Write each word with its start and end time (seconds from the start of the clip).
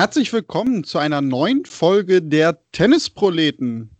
Herzlich 0.00 0.32
willkommen 0.32 0.82
zu 0.82 0.96
einer 0.96 1.20
neuen 1.20 1.66
Folge 1.66 2.22
der 2.22 2.58
Tennisproleten. 2.72 3.90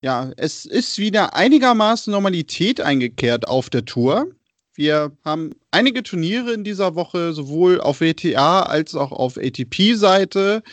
Ja, 0.00 0.32
es 0.36 0.64
ist 0.64 0.98
wieder 0.98 1.36
einigermaßen 1.36 2.12
Normalität 2.12 2.80
eingekehrt 2.80 3.46
auf 3.46 3.70
der 3.70 3.84
Tour. 3.84 4.26
Wir 4.74 5.12
haben 5.24 5.52
einige 5.70 6.02
Turniere 6.02 6.52
in 6.52 6.64
dieser 6.64 6.96
Woche, 6.96 7.32
sowohl 7.32 7.80
auf 7.80 8.00
WTA 8.00 8.64
als 8.64 8.96
auch 8.96 9.12
auf 9.12 9.36
ATP-Seite. 9.36 10.64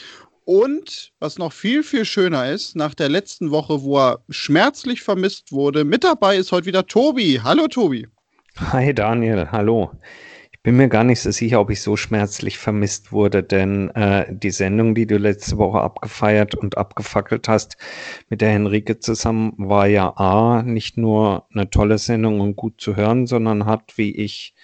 Und 0.43 1.13
was 1.19 1.37
noch 1.37 1.53
viel, 1.53 1.83
viel 1.83 2.03
schöner 2.03 2.49
ist, 2.49 2.75
nach 2.75 2.95
der 2.95 3.09
letzten 3.09 3.51
Woche, 3.51 3.83
wo 3.83 3.99
er 3.99 4.23
schmerzlich 4.29 5.03
vermisst 5.03 5.51
wurde, 5.51 5.83
mit 5.83 6.03
dabei 6.03 6.37
ist 6.37 6.51
heute 6.51 6.65
wieder 6.65 6.87
Tobi. 6.87 7.41
Hallo 7.43 7.67
Tobi. 7.67 8.07
Hi 8.57 8.91
Daniel, 8.91 9.51
hallo 9.51 9.91
bin 10.65 10.77
mir 10.77 10.89
gar 10.89 11.03
nicht 11.03 11.21
so 11.21 11.29
sicher, 11.29 11.61
ob 11.61 11.69
ich 11.69 11.83
so 11.83 11.95
schmerzlich 11.95 12.57
vermisst 12.57 13.11
wurde, 13.11 13.43
denn 13.43 13.91
äh, 13.91 14.25
die 14.35 14.49
Sendung, 14.49 14.95
die 14.95 15.05
du 15.05 15.19
letzte 15.19 15.59
Woche 15.59 15.79
abgefeiert 15.79 16.55
und 16.55 16.75
abgefackelt 16.75 17.47
hast 17.47 17.77
mit 18.29 18.41
der 18.41 18.49
Henrike 18.49 18.99
zusammen, 18.99 19.53
war 19.57 19.85
ja 19.85 20.17
A, 20.17 20.63
nicht 20.63 20.97
nur 20.97 21.45
eine 21.53 21.69
tolle 21.69 21.99
Sendung 21.99 22.39
und 22.39 22.55
gut 22.55 22.81
zu 22.81 22.95
hören, 22.95 23.27
sondern 23.27 23.67
hat, 23.67 23.99
wie 23.99 24.15
ich 24.15 24.55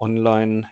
online, 0.00 0.68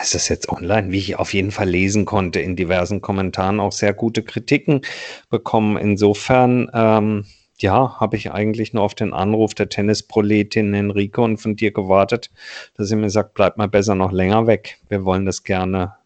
ist 0.00 0.14
das 0.14 0.28
jetzt 0.28 0.48
online, 0.48 0.92
wie 0.92 0.98
ich 0.98 1.16
auf 1.18 1.34
jeden 1.34 1.50
Fall 1.50 1.68
lesen 1.68 2.04
konnte, 2.04 2.38
in 2.38 2.54
diversen 2.54 3.00
Kommentaren 3.00 3.58
auch 3.58 3.72
sehr 3.72 3.92
gute 3.92 4.22
Kritiken 4.22 4.82
bekommen. 5.30 5.76
Insofern, 5.76 6.70
ähm, 6.72 7.24
ja, 7.62 7.98
habe 8.00 8.16
ich 8.16 8.32
eigentlich 8.32 8.72
nur 8.72 8.82
auf 8.82 8.94
den 8.94 9.12
Anruf 9.12 9.54
der 9.54 9.68
Tennisproletin 9.68 10.74
Enrico 10.74 11.24
und 11.24 11.38
von 11.38 11.56
dir 11.56 11.72
gewartet, 11.72 12.30
dass 12.74 12.88
sie 12.88 12.96
mir 12.96 13.10
sagt, 13.10 13.34
bleib 13.34 13.56
mal 13.56 13.68
besser 13.68 13.94
noch 13.94 14.12
länger 14.12 14.46
weg. 14.46 14.78
Wir 14.88 15.04
wollen 15.04 15.26
das 15.26 15.42
gerne 15.42 15.96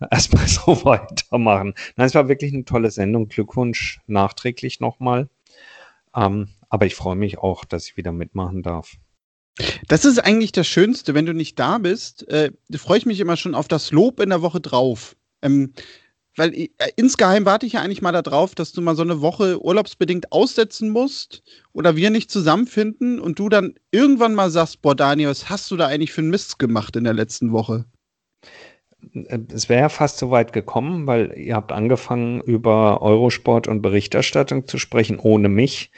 erstmal 0.10 0.46
so 0.46 0.66
weitermachen. 0.84 1.74
Nein, 1.96 2.06
es 2.06 2.14
war 2.14 2.28
wirklich 2.28 2.52
eine 2.52 2.64
tolle 2.64 2.90
Sendung. 2.90 3.28
Glückwunsch 3.28 4.00
nachträglich 4.06 4.80
nochmal. 4.80 5.28
Ähm, 6.14 6.48
aber 6.68 6.86
ich 6.86 6.94
freue 6.94 7.16
mich 7.16 7.38
auch, 7.38 7.64
dass 7.64 7.86
ich 7.86 7.96
wieder 7.96 8.12
mitmachen 8.12 8.62
darf. 8.62 8.96
Das 9.88 10.04
ist 10.04 10.18
eigentlich 10.18 10.52
das 10.52 10.68
Schönste, 10.68 11.14
wenn 11.14 11.26
du 11.26 11.34
nicht 11.34 11.58
da 11.58 11.78
bist, 11.78 12.28
äh, 12.28 12.52
freue 12.76 12.98
ich 12.98 13.06
mich 13.06 13.18
immer 13.18 13.36
schon 13.36 13.54
auf 13.54 13.66
das 13.66 13.90
Lob 13.90 14.20
in 14.20 14.30
der 14.30 14.42
Woche 14.42 14.60
drauf. 14.60 15.16
Ähm, 15.42 15.72
weil 16.38 16.54
äh, 16.54 16.68
insgeheim 16.96 17.44
warte 17.44 17.66
ich 17.66 17.74
ja 17.74 17.82
eigentlich 17.82 18.02
mal 18.02 18.12
darauf, 18.12 18.54
dass 18.54 18.72
du 18.72 18.80
mal 18.80 18.96
so 18.96 19.02
eine 19.02 19.20
Woche 19.20 19.62
urlaubsbedingt 19.62 20.32
aussetzen 20.32 20.90
musst 20.90 21.42
oder 21.72 21.96
wir 21.96 22.10
nicht 22.10 22.30
zusammenfinden 22.30 23.20
und 23.20 23.38
du 23.38 23.48
dann 23.48 23.74
irgendwann 23.90 24.34
mal 24.34 24.50
sagst, 24.50 24.80
boah, 24.80 24.94
Daniel, 24.94 25.28
was 25.30 25.50
hast 25.50 25.70
du 25.70 25.76
da 25.76 25.86
eigentlich 25.86 26.12
für 26.12 26.20
einen 26.20 26.30
Mist 26.30 26.58
gemacht 26.58 26.96
in 26.96 27.04
der 27.04 27.14
letzten 27.14 27.52
Woche? 27.52 27.84
Es 29.48 29.68
wäre 29.68 29.82
ja 29.82 29.88
fast 29.88 30.18
so 30.18 30.30
weit 30.30 30.52
gekommen, 30.52 31.06
weil 31.06 31.32
ihr 31.36 31.54
habt 31.54 31.72
angefangen, 31.72 32.40
über 32.40 33.02
Eurosport 33.02 33.68
und 33.68 33.82
Berichterstattung 33.82 34.66
zu 34.66 34.78
sprechen, 34.78 35.18
ohne 35.18 35.48
mich. 35.48 35.90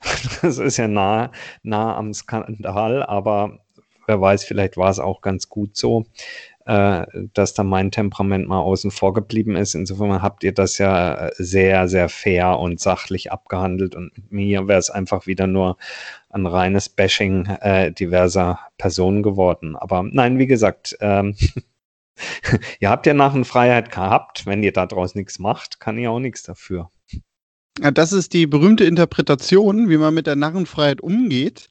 Das 0.42 0.58
ist 0.58 0.76
ja 0.76 0.86
nah, 0.86 1.32
nah 1.62 1.96
am 1.96 2.12
Skandal, 2.12 3.02
aber 3.02 3.60
wer 4.06 4.20
weiß, 4.20 4.44
vielleicht 4.44 4.76
war 4.76 4.90
es 4.90 4.98
auch 4.98 5.22
ganz 5.22 5.48
gut 5.48 5.76
so 5.76 6.04
äh, 6.66 7.06
dass 7.34 7.54
da 7.54 7.62
mein 7.62 7.90
Temperament 7.90 8.48
mal 8.48 8.60
außen 8.60 8.90
vor 8.90 9.12
geblieben 9.12 9.54
ist. 9.56 9.74
Insofern 9.74 10.22
habt 10.22 10.44
ihr 10.44 10.52
das 10.52 10.78
ja 10.78 11.30
sehr, 11.34 11.88
sehr 11.88 12.08
fair 12.08 12.58
und 12.58 12.80
sachlich 12.80 13.30
abgehandelt 13.32 13.94
und 13.94 14.16
mit 14.16 14.32
mir 14.32 14.66
wäre 14.66 14.78
es 14.78 14.90
einfach 14.90 15.26
wieder 15.26 15.46
nur 15.46 15.76
ein 16.30 16.46
reines 16.46 16.88
Bashing 16.88 17.46
äh, 17.46 17.92
diverser 17.92 18.60
Personen 18.78 19.22
geworden. 19.22 19.76
Aber 19.76 20.02
nein, 20.02 20.38
wie 20.38 20.46
gesagt, 20.46 20.96
ähm, 21.00 21.36
ihr 22.80 22.88
habt 22.88 23.06
ja 23.06 23.14
Narrenfreiheit 23.14 23.90
gehabt. 23.90 24.46
Wenn 24.46 24.62
ihr 24.62 24.72
daraus 24.72 25.14
nichts 25.14 25.38
macht, 25.38 25.80
kann 25.80 25.98
ihr 25.98 26.10
auch 26.10 26.20
nichts 26.20 26.42
dafür. 26.42 26.90
Das 27.74 28.12
ist 28.12 28.32
die 28.32 28.46
berühmte 28.46 28.84
Interpretation, 28.84 29.88
wie 29.88 29.96
man 29.96 30.14
mit 30.14 30.26
der 30.26 30.36
Narrenfreiheit 30.36 31.00
umgeht. 31.00 31.70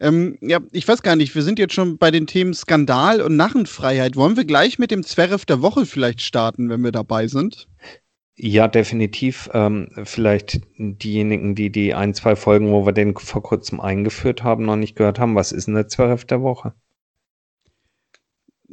Ähm, 0.00 0.38
ja, 0.40 0.60
ich 0.72 0.86
weiß 0.88 1.02
gar 1.02 1.16
nicht, 1.16 1.34
wir 1.34 1.42
sind 1.42 1.58
jetzt 1.58 1.74
schon 1.74 1.98
bei 1.98 2.10
den 2.10 2.26
Themen 2.26 2.54
Skandal 2.54 3.20
und 3.20 3.36
Narrenfreiheit. 3.36 4.16
Wollen 4.16 4.36
wir 4.36 4.44
gleich 4.44 4.78
mit 4.78 4.90
dem 4.90 5.04
Zverev 5.04 5.44
der 5.46 5.62
Woche 5.62 5.86
vielleicht 5.86 6.20
starten, 6.20 6.68
wenn 6.68 6.82
wir 6.82 6.92
dabei 6.92 7.28
sind? 7.28 7.68
Ja, 8.36 8.66
definitiv. 8.66 9.48
Ähm, 9.54 9.88
vielleicht 10.04 10.60
diejenigen, 10.76 11.54
die 11.54 11.70
die 11.70 11.94
ein, 11.94 12.14
zwei 12.14 12.34
Folgen, 12.34 12.72
wo 12.72 12.84
wir 12.84 12.92
den 12.92 13.16
vor 13.16 13.42
kurzem 13.42 13.80
eingeführt 13.80 14.42
haben, 14.42 14.64
noch 14.64 14.76
nicht 14.76 14.96
gehört 14.96 15.20
haben. 15.20 15.36
Was 15.36 15.52
ist 15.52 15.66
denn 15.68 15.74
der 15.74 15.86
Zverev 15.86 16.24
der 16.24 16.42
Woche? 16.42 16.74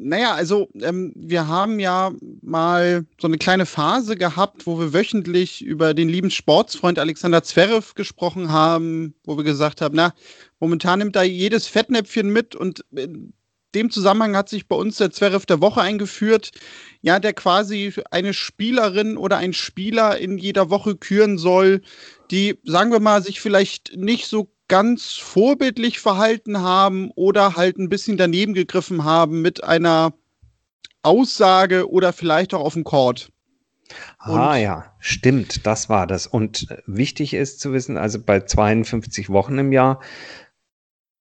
Naja, 0.03 0.33
also 0.33 0.67
ähm, 0.81 1.13
wir 1.15 1.47
haben 1.47 1.79
ja 1.79 2.11
mal 2.41 3.05
so 3.19 3.27
eine 3.27 3.37
kleine 3.37 3.67
Phase 3.67 4.15
gehabt, 4.15 4.65
wo 4.65 4.79
wir 4.79 4.93
wöchentlich 4.93 5.63
über 5.63 5.93
den 5.93 6.09
lieben 6.09 6.31
Sportsfreund 6.31 6.97
Alexander 6.97 7.43
Zverev 7.43 7.93
gesprochen 7.93 8.51
haben, 8.51 9.13
wo 9.25 9.37
wir 9.37 9.43
gesagt 9.43 9.79
haben, 9.79 9.95
na, 9.95 10.15
momentan 10.59 10.99
nimmt 10.99 11.15
da 11.15 11.21
jedes 11.21 11.67
Fettnäpfchen 11.67 12.33
mit 12.33 12.55
und 12.55 12.83
in 12.95 13.33
dem 13.75 13.91
Zusammenhang 13.91 14.35
hat 14.35 14.49
sich 14.49 14.67
bei 14.67 14.75
uns 14.75 14.97
der 14.97 15.11
Zverev 15.11 15.45
der 15.45 15.61
Woche 15.61 15.81
eingeführt, 15.81 16.49
ja, 17.01 17.19
der 17.19 17.33
quasi 17.33 17.93
eine 18.09 18.33
Spielerin 18.33 19.17
oder 19.17 19.37
ein 19.37 19.53
Spieler 19.53 20.17
in 20.17 20.39
jeder 20.39 20.71
Woche 20.71 20.95
küren 20.95 21.37
soll, 21.37 21.81
die, 22.31 22.57
sagen 22.63 22.91
wir 22.91 22.99
mal, 22.99 23.21
sich 23.21 23.39
vielleicht 23.39 23.95
nicht 23.95 24.25
so 24.25 24.51
ganz 24.71 25.15
vorbildlich 25.15 25.99
verhalten 25.99 26.61
haben 26.61 27.11
oder 27.15 27.57
halt 27.57 27.77
ein 27.77 27.89
bisschen 27.89 28.15
daneben 28.15 28.53
gegriffen 28.53 29.03
haben 29.03 29.41
mit 29.41 29.65
einer 29.65 30.13
Aussage 31.03 31.91
oder 31.91 32.13
vielleicht 32.13 32.53
auch 32.53 32.61
auf 32.61 32.75
dem 32.75 32.85
Court. 32.85 33.33
ah 34.19 34.55
ja, 34.55 34.95
stimmt, 34.99 35.65
das 35.67 35.89
war 35.89 36.07
das. 36.07 36.25
Und 36.25 36.67
wichtig 36.85 37.33
ist 37.33 37.59
zu 37.59 37.73
wissen, 37.73 37.97
also 37.97 38.17
bei 38.23 38.39
52 38.39 39.27
Wochen 39.29 39.57
im 39.57 39.73
Jahr 39.73 39.99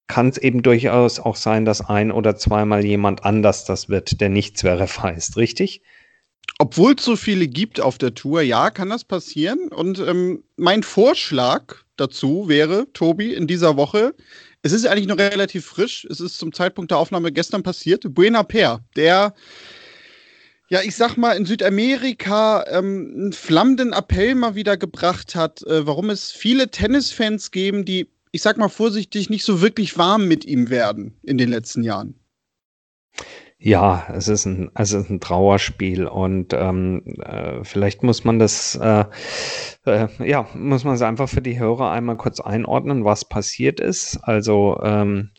kann 0.07 0.29
es 0.29 0.39
eben 0.39 0.63
durchaus 0.63 1.19
auch 1.19 1.35
sein, 1.35 1.65
dass 1.65 1.81
ein 1.81 2.13
oder 2.13 2.37
zweimal 2.37 2.85
jemand 2.85 3.25
anders 3.25 3.65
das 3.65 3.89
wird, 3.89 4.21
der 4.21 4.29
nicht 4.29 4.59
Zverev 4.59 5.03
heißt, 5.03 5.37
richtig? 5.37 5.83
Obwohl 6.61 6.95
es 6.95 7.05
so 7.05 7.17
viele 7.17 7.49
gibt 7.49 7.81
auf 7.81 7.99
der 7.99 8.15
Tour, 8.15 8.43
ja, 8.43 8.71
kann 8.71 8.91
das 8.91 9.03
passieren. 9.03 9.71
Und 9.73 9.99
ähm, 9.99 10.45
mein 10.57 10.85
Vorschlag 10.85 11.75
dazu 12.01 12.49
wäre, 12.49 12.87
Tobi, 12.93 13.35
in 13.35 13.47
dieser 13.47 13.77
Woche, 13.77 14.15
es 14.63 14.73
ist 14.73 14.87
eigentlich 14.87 15.07
noch 15.07 15.19
relativ 15.19 15.67
frisch, 15.67 16.07
es 16.11 16.21
ist 16.21 16.39
zum 16.39 16.53
Zeitpunkt 16.53 16.91
der 16.91 16.99
Aufnahme 16.99 17.33
gestern 17.33 17.63
passiert, 17.63 18.05
Buena 18.15 18.43
Per, 18.43 18.85
der, 18.97 19.35
ja, 20.69 20.81
ich 20.83 20.95
sag 20.95 21.17
mal, 21.17 21.33
in 21.33 21.47
Südamerika 21.47 22.65
ähm, 22.69 23.13
einen 23.15 23.33
flammenden 23.33 23.93
Appell 23.93 24.35
mal 24.35 24.55
wieder 24.55 24.77
gebracht 24.77 25.35
hat, 25.35 25.63
äh, 25.63 25.87
warum 25.87 26.11
es 26.11 26.31
viele 26.31 26.71
Tennisfans 26.71 27.51
geben, 27.51 27.85
die, 27.85 28.09
ich 28.33 28.43
sag 28.43 28.59
mal 28.59 28.69
vorsichtig, 28.69 29.31
nicht 29.31 29.45
so 29.45 29.61
wirklich 29.61 29.99
warm 29.99 30.29
mit 30.29 30.45
ihm 30.45 30.71
werden 30.71 31.19
in 31.23 31.39
den 31.39 31.49
letzten 31.49 31.83
Jahren. 31.83 32.20
Ja, 33.63 34.07
es 34.15 34.29
ist 34.29 34.47
ein, 34.47 34.71
es 34.75 34.95
ist 34.95 35.11
ein 35.11 35.21
Trauerspiel 35.21 36.07
und 36.07 36.55
ähm, 36.55 37.03
äh, 37.23 37.63
vielleicht 37.63 38.03
muss 38.03 38.25
man 38.25 38.39
das, 38.39 38.75
äh, 38.77 39.05
äh, 39.85 40.09
ja, 40.27 40.49
muss 40.55 40.85
man 40.85 40.95
es 40.95 41.03
einfach 41.03 41.29
für 41.29 41.43
die 41.43 41.59
Hörer 41.59 41.91
einmal 41.91 42.17
kurz 42.17 42.41
einordnen, 42.41 43.05
was 43.05 43.29
passiert 43.29 43.79
ist. 43.79 44.17
Also 44.23 44.81
ähm, 44.83 45.33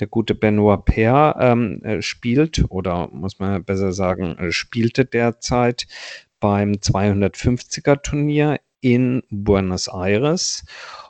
der 0.00 0.08
gute 0.08 0.34
Benoit 0.34 0.86
Paire 0.86 1.36
ähm, 1.38 1.80
äh, 1.84 2.02
spielt 2.02 2.64
oder 2.68 3.10
muss 3.12 3.38
man 3.38 3.62
besser 3.62 3.92
sagen, 3.92 4.36
äh, 4.38 4.50
spielte 4.50 5.04
derzeit 5.04 5.86
beim 6.40 6.72
250er 6.72 8.02
Turnier 8.02 8.58
in 8.80 9.22
Buenos 9.30 9.86
Aires 9.86 10.64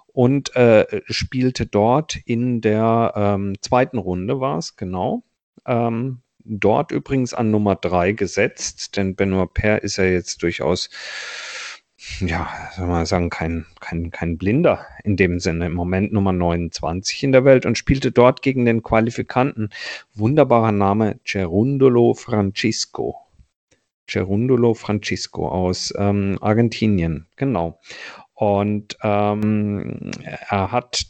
und 0.08 0.54
äh, 0.54 1.00
spielte 1.06 1.64
dort 1.64 2.16
in 2.26 2.60
der 2.60 3.14
ähm, 3.16 3.54
zweiten 3.62 3.96
Runde 3.96 4.38
war 4.38 4.58
es 4.58 4.76
genau. 4.76 5.22
Dort 6.50 6.92
übrigens 6.92 7.34
an 7.34 7.50
Nummer 7.50 7.76
drei 7.76 8.12
gesetzt, 8.12 8.96
denn 8.96 9.14
Benoit 9.14 9.52
Per 9.52 9.82
ist 9.82 9.98
ja 9.98 10.04
jetzt 10.04 10.42
durchaus, 10.42 10.88
ja, 12.20 12.48
soll 12.74 12.86
man 12.86 13.04
sagen, 13.04 13.28
kein, 13.28 13.66
kein, 13.80 14.10
kein 14.10 14.38
Blinder 14.38 14.86
in 15.04 15.16
dem 15.16 15.40
Sinne. 15.40 15.66
Im 15.66 15.74
Moment 15.74 16.10
Nummer 16.12 16.32
29 16.32 17.22
in 17.22 17.32
der 17.32 17.44
Welt 17.44 17.66
und 17.66 17.76
spielte 17.76 18.12
dort 18.12 18.40
gegen 18.40 18.64
den 18.64 18.82
Qualifikanten. 18.82 19.68
Wunderbarer 20.14 20.72
Name, 20.72 21.20
Cerundolo 21.22 22.14
Francisco. 22.14 23.26
Cerundolo 24.08 24.72
Francisco 24.72 25.48
aus 25.48 25.92
ähm, 25.98 26.38
Argentinien, 26.40 27.26
genau. 27.36 27.78
Und 28.32 28.96
ähm, 29.02 30.12
er 30.48 30.72
hat 30.72 31.08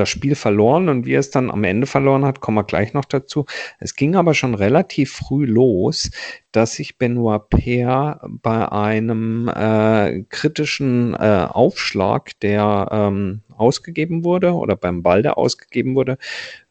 das 0.00 0.08
Spiel 0.08 0.34
verloren 0.34 0.88
und 0.88 1.06
wie 1.06 1.12
er 1.12 1.20
es 1.20 1.30
dann 1.30 1.50
am 1.50 1.64
Ende 1.64 1.86
verloren 1.86 2.24
hat, 2.24 2.40
kommen 2.40 2.56
wir 2.56 2.64
gleich 2.64 2.94
noch 2.94 3.04
dazu. 3.04 3.46
Es 3.78 3.94
ging 3.94 4.16
aber 4.16 4.34
schon 4.34 4.54
relativ 4.54 5.12
früh 5.12 5.46
los, 5.46 6.10
dass 6.52 6.72
sich 6.72 6.98
Benoit 6.98 7.48
Paire 7.48 8.20
bei 8.42 8.70
einem 8.70 9.48
äh, 9.48 10.24
kritischen 10.28 11.14
äh, 11.14 11.46
Aufschlag, 11.48 12.38
der 12.40 12.88
ähm, 12.90 13.42
ausgegeben 13.60 14.24
wurde 14.24 14.54
oder 14.54 14.74
beim 14.74 15.02
Ball, 15.02 15.22
der 15.22 15.36
ausgegeben 15.36 15.94
wurde, 15.94 16.16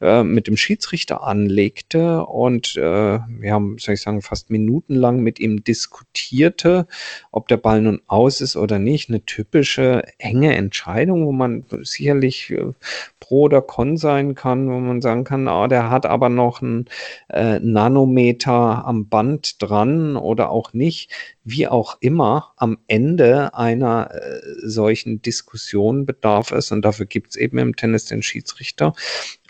äh, 0.02 0.24
mit 0.24 0.48
dem 0.48 0.58
Schiedsrichter 0.58 1.24
anlegte 1.24 2.26
und 2.26 2.76
äh, 2.78 2.82
wir 2.82 3.54
haben, 3.54 3.78
soll 3.78 3.94
ich 3.94 4.02
sagen, 4.02 4.22
fast 4.22 4.50
minutenlang 4.50 5.20
mit 5.22 5.40
ihm 5.40 5.64
diskutierte, 5.64 6.88
ob 7.32 7.48
der 7.48 7.58
Ball 7.58 7.82
nun 7.82 8.02
aus 8.08 8.42
ist 8.42 8.58
oder 8.58 8.80
nicht. 8.80 9.10
Eine 9.10 9.24
typische 9.24 10.04
enge 10.18 10.56
Entscheidung, 10.56 11.28
wo 11.28 11.32
man 11.32 11.64
sicherlich 11.84 12.50
äh, 12.52 12.74
pro 13.20 13.44
oder 13.44 13.62
con 13.62 13.98
sein 13.98 14.36
kann, 14.36 14.70
wo 14.70 14.80
man 14.80 15.02
sagen 15.02 15.24
kann, 15.24 15.48
ah, 15.48 15.68
der 15.68 15.90
hat 15.90 16.06
aber 16.06 16.30
noch 16.30 16.62
einen 16.62 16.86
äh, 17.30 17.60
Nanometer 17.60 18.86
am 18.86 19.08
Band 19.10 19.62
dran 19.62 20.16
oder 20.16 20.50
auch 20.52 20.74
nicht. 20.74 21.12
Wie 21.52 21.68
auch 21.68 21.98
immer, 22.00 22.54
am 22.58 22.78
Ende 22.88 23.56
einer 23.56 24.12
äh, 24.14 24.40
solchen 24.62 25.22
Diskussion 25.24 26.06
bedarf 26.06 26.52
es, 26.52 26.72
und 26.72 26.84
dafür 26.84 27.08
gibt 27.08 27.32
es 27.32 27.36
eben 27.38 27.58
im 27.58 27.76
Tennis 27.76 28.06
den 28.06 28.22
Schiedsrichter, 28.22 28.94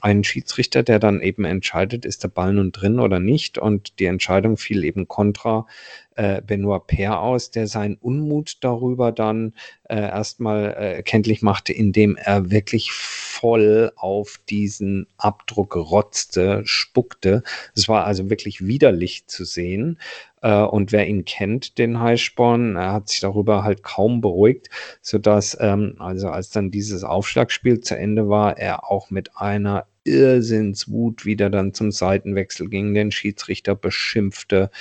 einen 0.02 0.24
Schiedsrichter, 0.24 0.84
der 0.84 1.00
dann 1.00 1.22
eben 1.22 1.44
entscheidet, 1.44 2.06
ist 2.06 2.24
der 2.24 2.30
Ball 2.30 2.54
nun 2.54 2.72
drin 2.72 3.00
oder 3.00 3.20
nicht. 3.20 3.58
Und 3.58 4.00
die 4.00 4.06
Entscheidung 4.06 4.56
fiel 4.56 4.84
eben 4.86 5.08
kontra 5.08 5.68
äh, 6.16 6.42
Benoit 6.42 6.88
Paire 6.88 7.20
aus, 7.20 7.52
der 7.52 7.68
seinen 7.68 7.96
Unmut 7.96 8.58
darüber 8.62 9.12
dann 9.12 9.54
äh, 9.84 10.00
erstmal 10.00 10.76
äh, 10.78 11.04
kenntlich 11.04 11.42
machte, 11.42 11.74
indem 11.74 12.16
er 12.16 12.50
wirklich 12.50 12.92
voll 12.94 13.92
auf 13.96 14.40
diesen 14.50 15.08
Abdruck 15.18 15.76
rotzte, 15.76 16.62
spuckte. 16.66 17.44
Es 17.76 17.88
war 17.90 18.06
also 18.06 18.30
wirklich 18.30 18.66
widerlich 18.66 19.28
zu 19.28 19.44
sehen. 19.46 20.00
Äh, 20.42 20.64
und 20.64 20.92
wer 20.92 21.08
ihn 21.08 21.26
kennt, 21.26 21.78
den 21.78 22.00
Heißsporn, 22.00 22.76
er 22.76 22.94
hat 22.94 23.10
sich 23.10 23.20
darüber 23.20 23.64
halt 23.64 23.84
kaum 23.84 24.22
beruhigt, 24.22 24.70
sodass, 25.02 25.58
ähm, 25.60 25.96
also 26.00 26.30
als 26.30 26.50
dann 26.50 26.72
dieses 26.72 27.04
Aufschlagspiel 27.04 27.82
zu 27.82 27.98
Ende 27.98 28.30
war, 28.30 28.58
er 28.58 28.90
auch 28.90 29.12
mit 29.12 29.38
einer 29.38 29.86
Irrsinnswut 30.04 31.26
wieder 31.26 31.50
dann 31.50 31.74
zum 31.74 31.92
Seitenwechsel 31.92 32.70
gegen 32.70 32.94
den 32.94 33.12
Schiedsrichter 33.12 33.76
beschimpfte. 33.76 34.72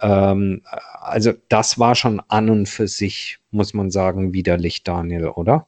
Ähm, 0.00 0.62
also 1.00 1.32
das 1.48 1.78
war 1.78 1.94
schon 1.94 2.20
an 2.28 2.50
und 2.50 2.68
für 2.68 2.88
sich, 2.88 3.38
muss 3.50 3.74
man 3.74 3.90
sagen, 3.90 4.32
widerlich, 4.32 4.84
Daniel, 4.84 5.28
oder? 5.28 5.66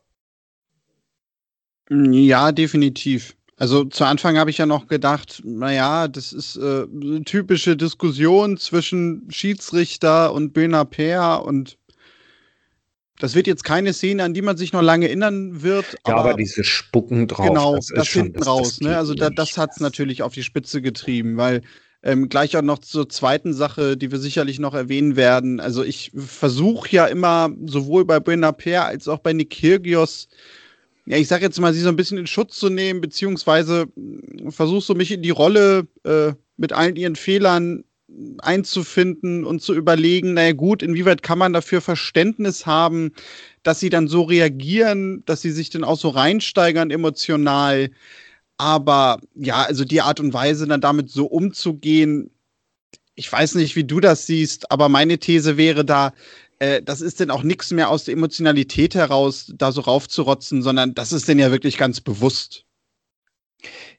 Ja, 1.91 2.53
definitiv. 2.53 3.38
Also 3.59 3.85
zu 3.85 4.05
Anfang 4.05 4.39
habe 4.39 4.51
ich 4.51 4.59
ja 4.59 4.67
noch 4.67 4.87
gedacht, 4.87 5.43
naja, 5.45 6.07
das 6.07 6.33
ist 6.33 6.57
äh, 6.57 6.85
eine 6.85 7.25
typische 7.25 7.77
Diskussion 7.77 8.57
zwischen 8.57 9.27
Schiedsrichter 9.31 10.33
und 10.33 10.53
Benaper 10.53 11.45
und 11.45 11.77
das 13.19 13.35
wird 13.35 13.49
jetzt 13.49 13.65
keine 13.65 13.93
Szene, 13.93 14.23
an 14.23 14.33
die 14.33 14.43
man 14.43 14.57
sich 14.57 14.73
noch 14.73 14.81
lange 14.83 15.09
erinnern 15.09 15.61
wird. 15.63 15.97
Ja, 16.07 16.15
aber, 16.15 16.31
aber 16.31 16.35
diese 16.35 16.63
Spucken 16.63 17.27
drauf. 17.27 17.49
Genau, 17.49 17.75
das, 17.75 17.89
das 17.89 18.09
hinten 18.11 18.39
das, 18.39 18.47
raus. 18.47 18.77
Das 18.79 18.81
ne? 18.81 18.97
Also 18.97 19.15
da, 19.15 19.29
das 19.29 19.59
hat 19.59 19.73
es 19.73 19.81
natürlich 19.81 20.23
auf 20.23 20.35
die 20.35 20.45
Spitze 20.45 20.81
getrieben, 20.81 21.37
weil 21.37 21.63
ähm, 22.05 22.29
gleich 22.29 22.57
auch 22.57 22.63
noch 22.63 22.79
zur 22.79 23.09
zweiten 23.09 23.55
Sache, 23.55 23.97
die 23.97 24.13
wir 24.13 24.21
sicherlich 24.21 24.61
noch 24.61 24.75
erwähnen 24.75 25.17
werden. 25.17 25.59
Also 25.59 25.83
ich 25.83 26.13
versuche 26.15 26.91
ja 26.93 27.07
immer 27.07 27.51
sowohl 27.67 28.05
bei 28.05 28.21
Benaper 28.21 28.87
als 28.87 29.09
auch 29.09 29.19
bei 29.19 29.33
Nick 29.33 29.51
Kyrgios 29.51 30.29
ja, 31.09 31.17
ich 31.17 31.27
sag 31.27 31.41
jetzt 31.41 31.59
mal, 31.59 31.73
sie 31.73 31.81
so 31.81 31.89
ein 31.89 31.97
bisschen 31.97 32.19
in 32.19 32.27
Schutz 32.27 32.59
zu 32.59 32.69
nehmen, 32.69 33.01
beziehungsweise 33.01 33.89
hm, 33.95 34.53
versuchst 34.53 34.89
du 34.91 34.95
mich 34.95 35.11
in 35.11 35.23
die 35.23 35.31
Rolle 35.31 35.87
äh, 36.05 36.33
mit 36.59 36.73
allen 36.75 36.97
ihren 36.97 37.17
Fehlern 37.17 37.85
einzufinden 38.39 39.45
und 39.45 39.63
zu 39.63 39.75
überlegen, 39.75 40.35
naja 40.35 40.53
gut, 40.53 40.83
inwieweit 40.83 41.23
kann 41.23 41.39
man 41.39 41.55
dafür 41.55 41.81
Verständnis 41.81 42.67
haben, 42.67 43.13
dass 43.63 43.81
sie 43.81 43.91
dann 43.91 44.09
so 44.09 44.23
reagieren, 44.23 45.23
dass 45.25 45.41
sie 45.43 45.51
sich 45.51 45.71
dann 45.71 45.85
auch 45.85 45.99
so 45.99 46.11
reinsteigern 46.11 46.91
emotional. 46.91 47.91
Aber 48.59 49.21
ja, 49.35 49.63
also 49.63 49.85
die 49.85 50.03
Art 50.03 50.21
und 50.21 50.35
Weise, 50.35 50.67
dann 50.67 50.81
damit 50.81 51.11
so 51.11 51.27
umzugehen, 51.27 52.31
ich 53.15 53.31
weiß 53.31 53.57
nicht, 53.57 53.77
wie 53.77 53.85
du 53.85 53.99
das 54.01 54.27
siehst, 54.27 54.71
aber 54.71 54.89
meine 54.89 55.19
These 55.19 55.57
wäre 55.57 55.85
da, 55.85 56.13
äh, 56.59 56.83
das 56.83 57.01
ist 57.01 57.21
denn 57.21 57.31
auch 57.31 57.43
nichts 57.43 57.71
mehr 57.71 57.91
aus 57.91 58.05
der 58.05 58.15
Emotionalität 58.15 58.95
heraus, 58.95 59.53
da 59.57 59.73
so 59.73 59.81
raufzurotzen, 59.81 60.63
sondern 60.63 60.95
das 60.95 61.13
ist 61.13 61.29
denn 61.29 61.39
ja 61.39 61.51
wirklich 61.51 61.77
ganz 61.77 62.01
bewusst. 62.01 62.65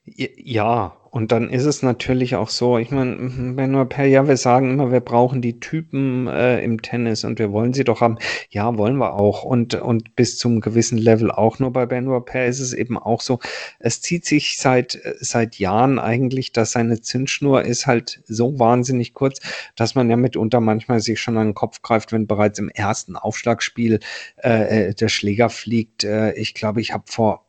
Ja, 0.04 0.99
und 1.12 1.32
dann 1.32 1.50
ist 1.50 1.66
es 1.66 1.82
natürlich 1.82 2.36
auch 2.36 2.50
so, 2.50 2.78
ich 2.78 2.92
meine, 2.92 3.16
Benoit 3.56 3.90
Per, 3.90 4.06
ja, 4.06 4.28
wir 4.28 4.38
sagen 4.38 4.72
immer, 4.72 4.92
wir 4.92 5.00
brauchen 5.00 5.42
die 5.42 5.60
Typen 5.60 6.28
äh, 6.28 6.64
im 6.64 6.82
Tennis 6.82 7.24
und 7.24 7.40
wir 7.40 7.52
wollen 7.52 7.74
sie 7.74 7.84
doch 7.84 8.02
haben. 8.02 8.18
Ja, 8.50 8.78
wollen 8.78 8.98
wir 8.98 9.14
auch. 9.14 9.44
Und, 9.44 9.76
und 9.76 10.16
bis 10.16 10.38
zum 10.38 10.62
gewissen 10.62 10.98
Level 10.98 11.32
auch. 11.32 11.60
Nur 11.60 11.74
bei 11.74 11.86
Benoit 11.86 12.26
Per 12.26 12.46
ist 12.46 12.60
es 12.60 12.74
eben 12.74 12.98
auch 12.98 13.22
so, 13.22 13.40
es 13.80 14.02
zieht 14.02 14.26
sich 14.26 14.58
seit, 14.58 15.00
seit 15.20 15.56
Jahren 15.58 15.98
eigentlich, 15.98 16.52
dass 16.52 16.74
seine 16.74 17.02
Zündschnur 17.02 17.64
ist 17.64 17.88
halt 17.88 18.22
so 18.28 18.60
wahnsinnig 18.60 19.14
kurz, 19.14 19.40
dass 19.76 19.96
man 19.96 20.10
ja 20.10 20.16
mitunter 20.16 20.60
manchmal 20.60 21.00
sich 21.00 21.20
schon 21.20 21.38
an 21.38 21.50
den 21.50 21.56
Kopf 21.56 21.82
greift, 21.82 22.12
wenn 22.12 22.28
bereits 22.28 22.60
im 22.60 22.70
ersten 22.70 23.16
Aufschlagspiel 23.16 24.00
äh, 24.44 24.90
äh 24.90 24.94
der 24.94 25.10
Schläger 25.10 25.50
fliegt. 25.50 26.04
Äh, 26.04 26.34
ich 26.34 26.54
glaube, 26.54 26.82
ich 26.82 26.94
habe 26.94 27.04
vor 27.08 27.46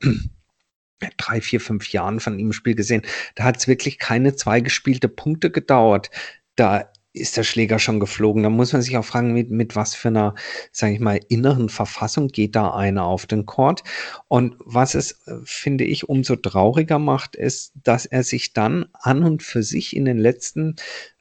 drei, 1.16 1.40
vier, 1.40 1.60
fünf 1.60 1.92
Jahren 1.92 2.20
von 2.20 2.38
ihm 2.38 2.46
im 2.46 2.52
Spiel 2.52 2.74
gesehen. 2.74 3.02
Da 3.34 3.44
hat 3.44 3.56
es 3.58 3.68
wirklich 3.68 3.98
keine 3.98 4.34
zwei 4.34 4.60
gespielte 4.60 5.08
Punkte 5.08 5.50
gedauert. 5.50 6.10
Da 6.56 6.90
ist 7.12 7.36
der 7.36 7.42
Schläger 7.42 7.78
schon 7.78 8.00
geflogen. 8.00 8.42
Da 8.42 8.50
muss 8.50 8.72
man 8.72 8.82
sich 8.82 8.96
auch 8.96 9.04
fragen, 9.04 9.32
mit, 9.32 9.50
mit 9.50 9.74
was 9.74 9.94
für 9.94 10.08
einer, 10.08 10.34
sage 10.72 10.94
ich 10.94 11.00
mal, 11.00 11.20
inneren 11.28 11.68
Verfassung 11.68 12.28
geht 12.28 12.54
da 12.54 12.72
einer 12.72 13.04
auf 13.04 13.26
den 13.26 13.46
Court. 13.46 13.82
Und 14.28 14.56
was 14.60 14.94
es, 14.94 15.26
äh, 15.26 15.34
finde 15.44 15.84
ich, 15.84 16.08
umso 16.08 16.36
trauriger 16.36 16.98
macht, 16.98 17.34
ist, 17.36 17.72
dass 17.82 18.06
er 18.06 18.22
sich 18.22 18.52
dann 18.52 18.86
an 18.92 19.24
und 19.24 19.42
für 19.42 19.62
sich 19.62 19.96
in 19.96 20.04
den 20.04 20.18
letzten, 20.18 20.76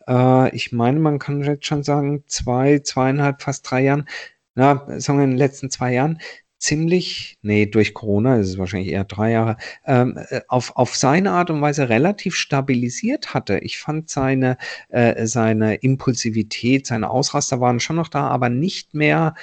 äh, 0.08 0.56
ich 0.56 0.72
meine, 0.72 1.00
man 1.00 1.18
kann 1.18 1.44
jetzt 1.44 1.66
schon 1.66 1.84
sagen, 1.84 2.24
zwei, 2.28 2.80
zweieinhalb, 2.80 3.42
fast 3.42 3.70
drei 3.70 3.82
Jahren, 3.82 4.08
na, 4.54 4.86
sagen 5.00 5.20
wir 5.20 5.24
in 5.24 5.32
den 5.32 5.38
letzten 5.38 5.72
zwei 5.72 5.94
Jahren, 5.94 6.20
ziemlich, 6.60 7.38
nee, 7.42 7.66
durch 7.66 7.94
Corona 7.94 8.38
ist 8.38 8.58
wahrscheinlich 8.58 8.92
eher 8.92 9.06
drei 9.06 9.32
Jahre, 9.32 9.58
ähm, 9.86 10.20
äh, 10.30 10.42
auf, 10.48 10.76
auf 10.76 10.96
seine 10.96 11.32
Art 11.32 11.50
und 11.50 11.62
Weise 11.62 11.90
relativ 11.90 12.36
stabilisiert 12.36 13.34
hatte. 13.34 13.60
Ich 13.60 13.80
fand 13.80 14.10
seine, 14.10 14.58
äh, 14.90 15.26
seine 15.26 15.76
Impulsivität, 15.76 16.86
seine 16.86 17.10
Ausraster 17.10 17.62
waren 17.62 17.80
schon 17.80 17.96
noch 17.96 18.10
da, 18.10 18.28
aber 18.28 18.50
nicht 18.50 18.94
mehr 18.94 19.36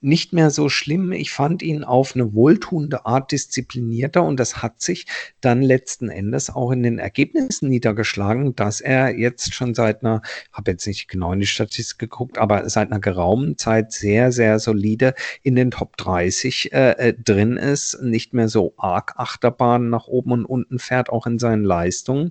nicht 0.00 0.32
mehr 0.32 0.50
so 0.50 0.68
schlimm. 0.68 1.12
Ich 1.12 1.30
fand 1.30 1.62
ihn 1.62 1.84
auf 1.84 2.14
eine 2.14 2.34
wohltuende 2.34 3.06
Art 3.06 3.32
disziplinierter 3.32 4.22
und 4.22 4.38
das 4.38 4.62
hat 4.62 4.80
sich 4.80 5.06
dann 5.40 5.62
letzten 5.62 6.08
Endes 6.08 6.50
auch 6.50 6.70
in 6.70 6.82
den 6.82 6.98
Ergebnissen 6.98 7.68
niedergeschlagen, 7.68 8.54
dass 8.54 8.80
er 8.80 9.16
jetzt 9.16 9.54
schon 9.54 9.74
seit 9.74 10.02
einer, 10.04 10.22
habe 10.52 10.72
jetzt 10.72 10.86
nicht 10.86 11.08
genau 11.08 11.32
in 11.32 11.40
die 11.40 11.46
Statistik 11.46 11.98
geguckt, 11.98 12.38
aber 12.38 12.68
seit 12.68 12.90
einer 12.90 13.00
geraumen 13.00 13.58
Zeit 13.58 13.92
sehr, 13.92 14.32
sehr 14.32 14.58
solide 14.58 15.14
in 15.42 15.56
den 15.56 15.70
Top 15.70 15.96
30 15.96 16.72
äh, 16.72 16.90
äh, 16.92 17.14
drin 17.14 17.56
ist, 17.56 18.00
nicht 18.02 18.34
mehr 18.34 18.48
so 18.48 18.74
arg 18.76 19.14
Achterbahn 19.16 19.90
nach 19.90 20.06
oben 20.06 20.32
und 20.32 20.44
unten 20.44 20.78
fährt, 20.78 21.10
auch 21.10 21.26
in 21.26 21.38
seinen 21.38 21.64
Leistungen. 21.64 22.30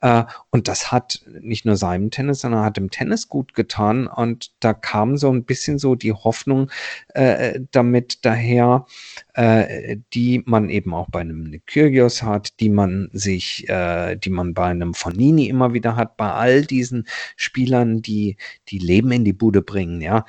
Äh, 0.00 0.24
und 0.50 0.68
das 0.68 0.92
hat 0.92 1.22
nicht 1.40 1.64
nur 1.64 1.76
seinem 1.76 2.10
Tennis, 2.10 2.40
sondern 2.40 2.64
hat 2.64 2.76
dem 2.76 2.90
Tennis 2.90 3.28
gut 3.28 3.54
getan. 3.54 4.06
Und 4.06 4.52
da 4.60 4.72
kam 4.74 5.16
so 5.16 5.30
ein 5.30 5.44
bisschen 5.44 5.78
so 5.78 5.94
die 5.94 6.12
Hoffnung, 6.12 6.70
äh, 7.14 7.60
damit 7.70 8.24
daher, 8.24 8.86
äh, 9.34 9.96
die 10.14 10.42
man 10.46 10.70
eben 10.70 10.94
auch 10.94 11.08
bei 11.10 11.20
einem 11.20 11.60
Kyrgios 11.66 12.22
hat, 12.22 12.60
die 12.60 12.70
man 12.70 13.08
sich, 13.12 13.68
äh, 13.68 14.16
die 14.16 14.30
man 14.30 14.54
bei 14.54 14.66
einem 14.66 14.94
Fonini 14.94 15.48
immer 15.48 15.74
wieder 15.74 15.96
hat, 15.96 16.16
bei 16.16 16.30
all 16.30 16.64
diesen 16.64 17.06
Spielern, 17.36 18.02
die 18.02 18.36
die 18.68 18.78
Leben 18.78 19.12
in 19.12 19.24
die 19.24 19.32
Bude 19.32 19.62
bringen, 19.62 20.00
ja. 20.00 20.24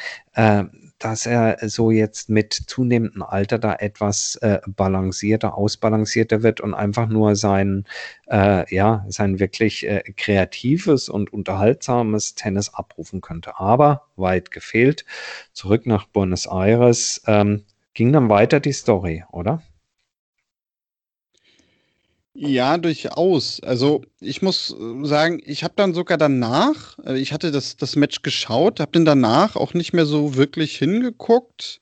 Dass 0.99 1.25
er 1.25 1.57
so 1.69 1.91
jetzt 1.91 2.29
mit 2.29 2.53
zunehmendem 2.53 3.23
Alter 3.23 3.57
da 3.57 3.73
etwas 3.75 4.35
äh, 4.37 4.59
balancierter, 4.67 5.57
ausbalancierter 5.57 6.43
wird 6.43 6.61
und 6.61 6.73
einfach 6.73 7.07
nur 7.07 7.35
sein, 7.35 7.85
äh, 8.29 8.73
ja, 8.73 9.05
sein 9.07 9.39
wirklich 9.39 9.87
äh, 9.87 10.03
kreatives 10.15 11.09
und 11.09 11.33
unterhaltsames 11.33 12.35
Tennis 12.35 12.73
abrufen 12.73 13.21
könnte. 13.21 13.59
Aber 13.59 14.03
weit 14.17 14.51
gefehlt. 14.51 15.05
Zurück 15.53 15.85
nach 15.85 16.05
Buenos 16.05 16.45
Aires. 16.45 17.21
Ähm, 17.27 17.63
ging 17.93 18.13
dann 18.13 18.29
weiter 18.29 18.59
die 18.59 18.73
Story, 18.73 19.23
oder? 19.31 19.61
Ja, 22.41 22.77
durchaus. 22.77 23.59
Also 23.63 24.01
ich 24.21 24.41
muss 24.41 24.71
äh, 24.71 25.05
sagen, 25.05 25.41
ich 25.43 25.65
habe 25.65 25.73
dann 25.75 25.93
sogar 25.93 26.17
danach, 26.17 26.97
äh, 27.05 27.19
ich 27.19 27.33
hatte 27.33 27.51
das, 27.51 27.75
das 27.75 27.97
Match 27.97 28.21
geschaut, 28.21 28.79
habe 28.79 28.93
dann 28.93 29.03
danach 29.03 29.57
auch 29.57 29.73
nicht 29.73 29.91
mehr 29.91 30.05
so 30.05 30.35
wirklich 30.37 30.77
hingeguckt. 30.77 31.81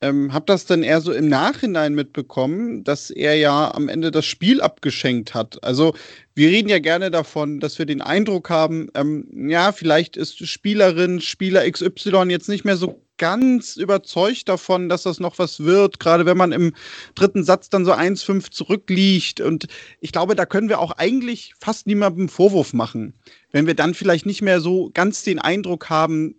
Ähm, 0.00 0.32
habe 0.32 0.46
das 0.46 0.64
dann 0.64 0.82
eher 0.82 1.00
so 1.02 1.12
im 1.12 1.28
Nachhinein 1.28 1.94
mitbekommen, 1.94 2.82
dass 2.84 3.10
er 3.10 3.34
ja 3.36 3.74
am 3.74 3.88
Ende 3.88 4.10
das 4.10 4.24
Spiel 4.26 4.62
abgeschenkt 4.62 5.34
hat. 5.34 5.62
Also 5.64 5.94
wir 6.34 6.48
reden 6.48 6.68
ja 6.70 6.78
gerne 6.78 7.10
davon, 7.10 7.60
dass 7.60 7.78
wir 7.78 7.86
den 7.86 8.00
Eindruck 8.00 8.48
haben, 8.50 8.88
ähm, 8.94 9.50
ja, 9.50 9.72
vielleicht 9.72 10.16
ist 10.16 10.46
Spielerin, 10.48 11.20
Spieler 11.20 11.70
XY 11.70 12.28
jetzt 12.30 12.48
nicht 12.48 12.64
mehr 12.64 12.76
so 12.78 13.02
ganz 13.18 13.76
überzeugt 13.76 14.48
davon, 14.48 14.88
dass 14.88 15.02
das 15.02 15.20
noch 15.20 15.38
was 15.38 15.60
wird, 15.60 16.00
gerade 16.00 16.26
wenn 16.26 16.36
man 16.36 16.52
im 16.52 16.72
dritten 17.14 17.44
Satz 17.44 17.68
dann 17.68 17.84
so 17.84 17.92
1-5 17.92 18.50
zurückliegt. 18.50 19.40
Und 19.40 19.66
ich 20.00 20.12
glaube, 20.12 20.34
da 20.34 20.46
können 20.46 20.68
wir 20.68 20.80
auch 20.80 20.92
eigentlich 20.92 21.54
fast 21.60 21.86
niemandem 21.86 22.28
Vorwurf 22.28 22.72
machen, 22.72 23.14
wenn 23.52 23.66
wir 23.66 23.74
dann 23.74 23.94
vielleicht 23.94 24.26
nicht 24.26 24.42
mehr 24.42 24.60
so 24.60 24.90
ganz 24.94 25.22
den 25.24 25.38
Eindruck 25.38 25.90
haben, 25.90 26.34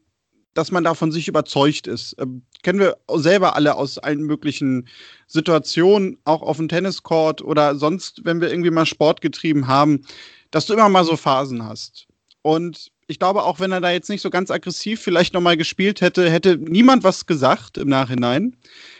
dass 0.54 0.72
man 0.72 0.84
davon 0.84 1.12
sich 1.12 1.28
überzeugt 1.28 1.88
ist. 1.88 2.16
Ähm, 2.20 2.42
kennen 2.64 2.80
wir 2.80 2.98
selber 3.16 3.56
alle 3.56 3.76
aus 3.76 3.98
allen 3.98 4.24
möglichen 4.24 4.88
Situationen, 5.28 6.18
auch 6.26 6.42
auf 6.42 6.58
dem 6.58 6.68
Tenniscourt 6.68 7.42
oder 7.42 7.76
sonst, 7.76 8.22
wenn 8.26 8.42
wir 8.42 8.50
irgendwie 8.50 8.72
mal 8.72 8.86
Sport 8.86 9.22
getrieben 9.22 9.68
haben, 9.68 10.06
dass 10.52 10.66
du 10.66 10.74
immer 10.74 10.90
mal 10.90 11.06
so 11.06 11.16
Phasen 11.16 11.64
hast. 11.64 12.08
Und 12.42 12.92
ich 13.10 13.18
glaube, 13.18 13.44
auch 13.44 13.60
wenn 13.60 13.72
er 13.72 13.82
da 13.82 13.90
jetzt 13.90 14.08
nicht 14.10 14.22
so 14.22 14.30
ganz 14.30 14.52
aggressiv 14.52 15.02
vielleicht 15.02 15.34
nochmal 15.34 15.58
gespielt 15.58 16.00
hätte, 16.00 16.30
hätte 16.30 16.58
niemand 16.58 17.04
was 17.04 17.26
gesagt 17.26 17.80
im 17.80 17.90
Nachhinein. 17.90 18.56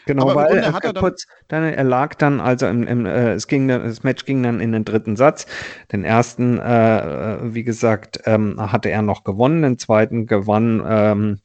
Genau, 0.06 0.24
Aber 0.24 0.34
weil 0.34 0.56
er, 0.56 0.72
hat 0.72 0.84
er, 0.84 0.92
dann 0.92 1.00
kurz, 1.00 1.28
dann, 1.46 1.62
er 1.62 1.84
lag 1.84 2.16
dann, 2.16 2.40
also 2.40 2.66
im, 2.66 2.82
im, 2.82 3.06
äh, 3.06 3.34
es 3.34 3.46
ging, 3.46 3.68
das 3.68 4.02
Match 4.02 4.24
ging 4.24 4.42
dann 4.42 4.58
in 4.58 4.72
den 4.72 4.84
dritten 4.84 5.14
Satz. 5.14 5.46
Den 5.92 6.02
ersten, 6.02 6.58
äh, 6.58 6.98
äh 6.98 7.54
wie 7.54 7.62
gesagt, 7.62 8.20
ähm, 8.24 8.56
hatte 8.60 8.90
er 8.90 9.02
noch 9.02 9.22
gewonnen, 9.22 9.62
den 9.62 9.78
zweiten 9.78 10.26
gewann 10.26 10.82
ähm, 10.84 11.38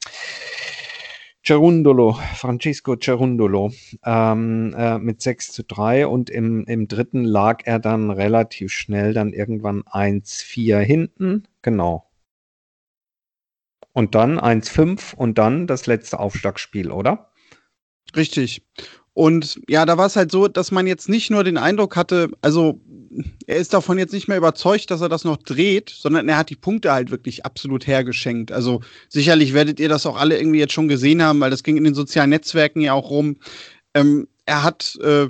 Cerundolo, 1.46 2.18
Francisco 2.34 2.96
Cerundolo 3.00 3.72
ähm, 4.04 4.74
äh, 4.76 4.98
mit 4.98 5.22
6 5.22 5.52
zu 5.52 5.64
3 5.64 6.08
und 6.08 6.32
im, 6.32 6.66
im 6.66 6.88
dritten 6.88 7.24
lag 7.24 7.62
er 7.66 7.78
dann 7.78 8.10
relativ 8.10 8.72
schnell 8.72 9.14
dann 9.14 9.34
irgendwann 9.34 9.84
1-4 9.84 10.80
hinten. 10.80 11.44
Genau. 11.62 12.08
Und 13.96 14.14
dann 14.14 14.38
1-5 14.38 15.16
und 15.16 15.38
dann 15.38 15.68
das 15.68 15.88
letzte 15.88 16.20
Aufschlagspiel, 16.20 16.92
oder? 16.92 17.32
Richtig. 18.14 18.62
Und 19.14 19.62
ja, 19.70 19.86
da 19.86 19.98
war 19.98 20.08
es 20.08 20.18
halt 20.18 20.32
so, 20.32 20.50
dass 20.50 20.72
man 20.72 20.86
jetzt 20.86 21.08
nicht 21.08 21.32
nur 21.32 21.46
den 21.46 21.58
Eindruck 21.58 21.96
hatte, 21.96 22.30
also 22.42 22.82
er 23.48 23.56
ist 23.56 23.74
davon 23.74 23.98
jetzt 23.98 24.12
nicht 24.12 24.28
mehr 24.28 24.38
überzeugt, 24.38 24.92
dass 24.92 25.00
er 25.00 25.08
das 25.08 25.24
noch 25.24 25.38
dreht, 25.38 25.90
sondern 25.90 26.28
er 26.28 26.38
hat 26.38 26.50
die 26.50 26.58
Punkte 26.58 26.92
halt 26.92 27.10
wirklich 27.10 27.46
absolut 27.46 27.88
hergeschenkt. 27.88 28.52
Also 28.52 28.82
sicherlich 29.08 29.54
werdet 29.54 29.80
ihr 29.80 29.88
das 29.88 30.06
auch 30.06 30.18
alle 30.18 30.38
irgendwie 30.38 30.60
jetzt 30.60 30.74
schon 30.74 30.90
gesehen 30.90 31.24
haben, 31.24 31.40
weil 31.40 31.52
das 31.52 31.64
ging 31.64 31.78
in 31.78 31.86
den 31.86 31.96
sozialen 31.96 32.32
Netzwerken 32.32 32.82
ja 32.82 32.92
auch 32.92 33.10
rum. 33.10 33.38
Ähm, 33.94 34.28
er 34.46 34.64
hat 34.64 34.98
äh, 35.02 35.28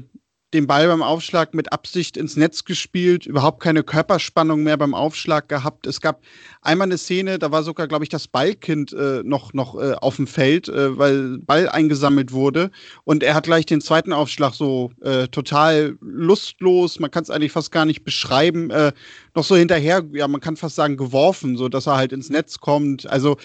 den 0.55 0.67
Ball 0.67 0.87
beim 0.87 1.03
Aufschlag 1.03 1.53
mit 1.53 1.73
Absicht 1.73 2.15
ins 2.15 2.37
Netz 2.37 2.63
gespielt, 2.63 3.25
überhaupt 3.25 3.61
keine 3.61 3.83
Körperspannung 3.83 4.63
mehr 4.63 4.77
beim 4.77 4.93
Aufschlag 4.93 5.49
gehabt. 5.49 5.85
Es 5.85 5.99
gab 5.99 6.21
einmal 6.61 6.87
eine 6.87 6.97
Szene, 6.97 7.37
da 7.39 7.51
war 7.51 7.61
sogar, 7.61 7.89
glaube 7.89 8.05
ich, 8.05 8.09
das 8.09 8.29
Ballkind 8.29 8.93
äh, 8.93 9.21
noch, 9.23 9.53
noch 9.53 9.75
äh, 9.77 9.95
auf 9.95 10.15
dem 10.15 10.27
Feld, 10.27 10.69
äh, 10.69 10.97
weil 10.97 11.39
Ball 11.39 11.67
eingesammelt 11.67 12.31
wurde. 12.31 12.71
Und 13.03 13.21
er 13.21 13.35
hat 13.35 13.43
gleich 13.43 13.65
den 13.65 13.81
zweiten 13.81 14.13
Aufschlag 14.13 14.53
so 14.53 14.91
äh, 15.01 15.27
total 15.27 15.97
lustlos, 15.99 16.99
man 16.99 17.11
kann 17.11 17.23
es 17.23 17.29
eigentlich 17.29 17.51
fast 17.51 17.73
gar 17.73 17.85
nicht 17.85 18.05
beschreiben, 18.05 18.69
äh, 18.69 18.93
noch 19.35 19.43
so 19.43 19.57
hinterher, 19.57 20.05
ja, 20.13 20.27
man 20.29 20.39
kann 20.39 20.55
fast 20.55 20.75
sagen, 20.75 20.95
geworfen, 20.95 21.57
so 21.57 21.67
dass 21.67 21.85
er 21.85 21.97
halt 21.97 22.13
ins 22.13 22.29
Netz 22.29 22.59
kommt. 22.59 23.09
Also 23.09 23.35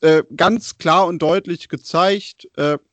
äh, 0.00 0.22
ganz 0.36 0.78
klar 0.78 1.06
und 1.06 1.20
deutlich 1.20 1.68
gezeigt, 1.68 2.48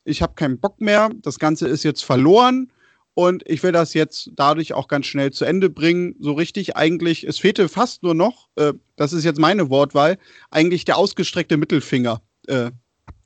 ich 0.05 0.21
habe 0.21 0.33
keinen 0.35 0.59
Bock 0.59 0.81
mehr, 0.81 1.09
das 1.21 1.38
Ganze 1.38 1.67
ist 1.67 1.83
jetzt 1.83 2.03
verloren 2.03 2.71
und 3.13 3.44
ich 3.48 3.63
will 3.63 3.72
das 3.72 3.94
jetzt 3.94 4.32
dadurch 4.36 4.74
auch 4.74 4.88
ganz 4.88 5.06
schnell 5.06 5.32
zu 5.32 5.46
Ende 5.46 5.70
bringen. 5.70 6.16
So 6.20 6.34
richtig 6.34 6.78
eigentlich, 6.78 7.25
es 7.25 7.38
fehlte 7.38 7.68
fast 7.68 8.04
nur 8.04 8.13
noch, 8.13 8.48
äh, 8.56 8.74
das 8.96 9.13
ist 9.13 9.25
jetzt 9.25 9.39
meine 9.39 9.70
Wortwahl, 9.70 10.18
eigentlich 10.51 10.86
der 10.86 10.98
ausgestreckte 10.98 11.58
Mittelfinger 11.58 12.22
äh, 12.48 12.72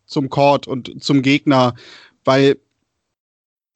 zum 0.05 0.29
Court 0.29 0.67
und 0.67 1.03
zum 1.03 1.21
Gegner, 1.21 1.75
weil 2.23 2.57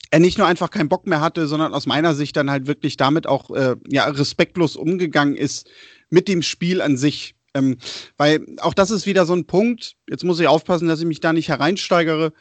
er 0.10 0.20
nicht 0.20 0.38
nur 0.38 0.48
einfach 0.48 0.70
keinen 0.70 0.90
Bock 0.90 1.06
mehr 1.06 1.22
hatte, 1.22 1.48
sondern 1.48 1.74
aus 1.74 1.86
meiner 1.86 2.16
Sicht 2.16 2.36
dann 2.36 2.50
halt 2.50 2.68
wirklich 2.68 2.98
damit 2.98 3.28
auch 3.28 3.52
äh, 3.52 3.76
ja, 3.88 4.06
respektlos 4.06 4.76
umgegangen 4.76 5.36
ist 5.36 5.70
mit 6.10 6.28
dem 6.28 6.42
Spiel 6.42 6.82
an 6.82 6.98
sich. 6.98 7.36
Ähm, 7.54 7.78
weil 8.18 8.46
auch 8.62 8.74
das 8.74 8.92
ist 8.92 9.06
wieder 9.06 9.26
so 9.26 9.34
ein 9.34 9.46
Punkt, 9.46 9.96
jetzt 10.10 10.24
muss 10.24 10.40
ich 10.40 10.48
aufpassen, 10.48 10.88
dass 10.88 11.00
ich 11.00 11.06
mich 11.06 11.20
da 11.20 11.34
nicht 11.34 11.50
hereinsteigere. 11.50 12.34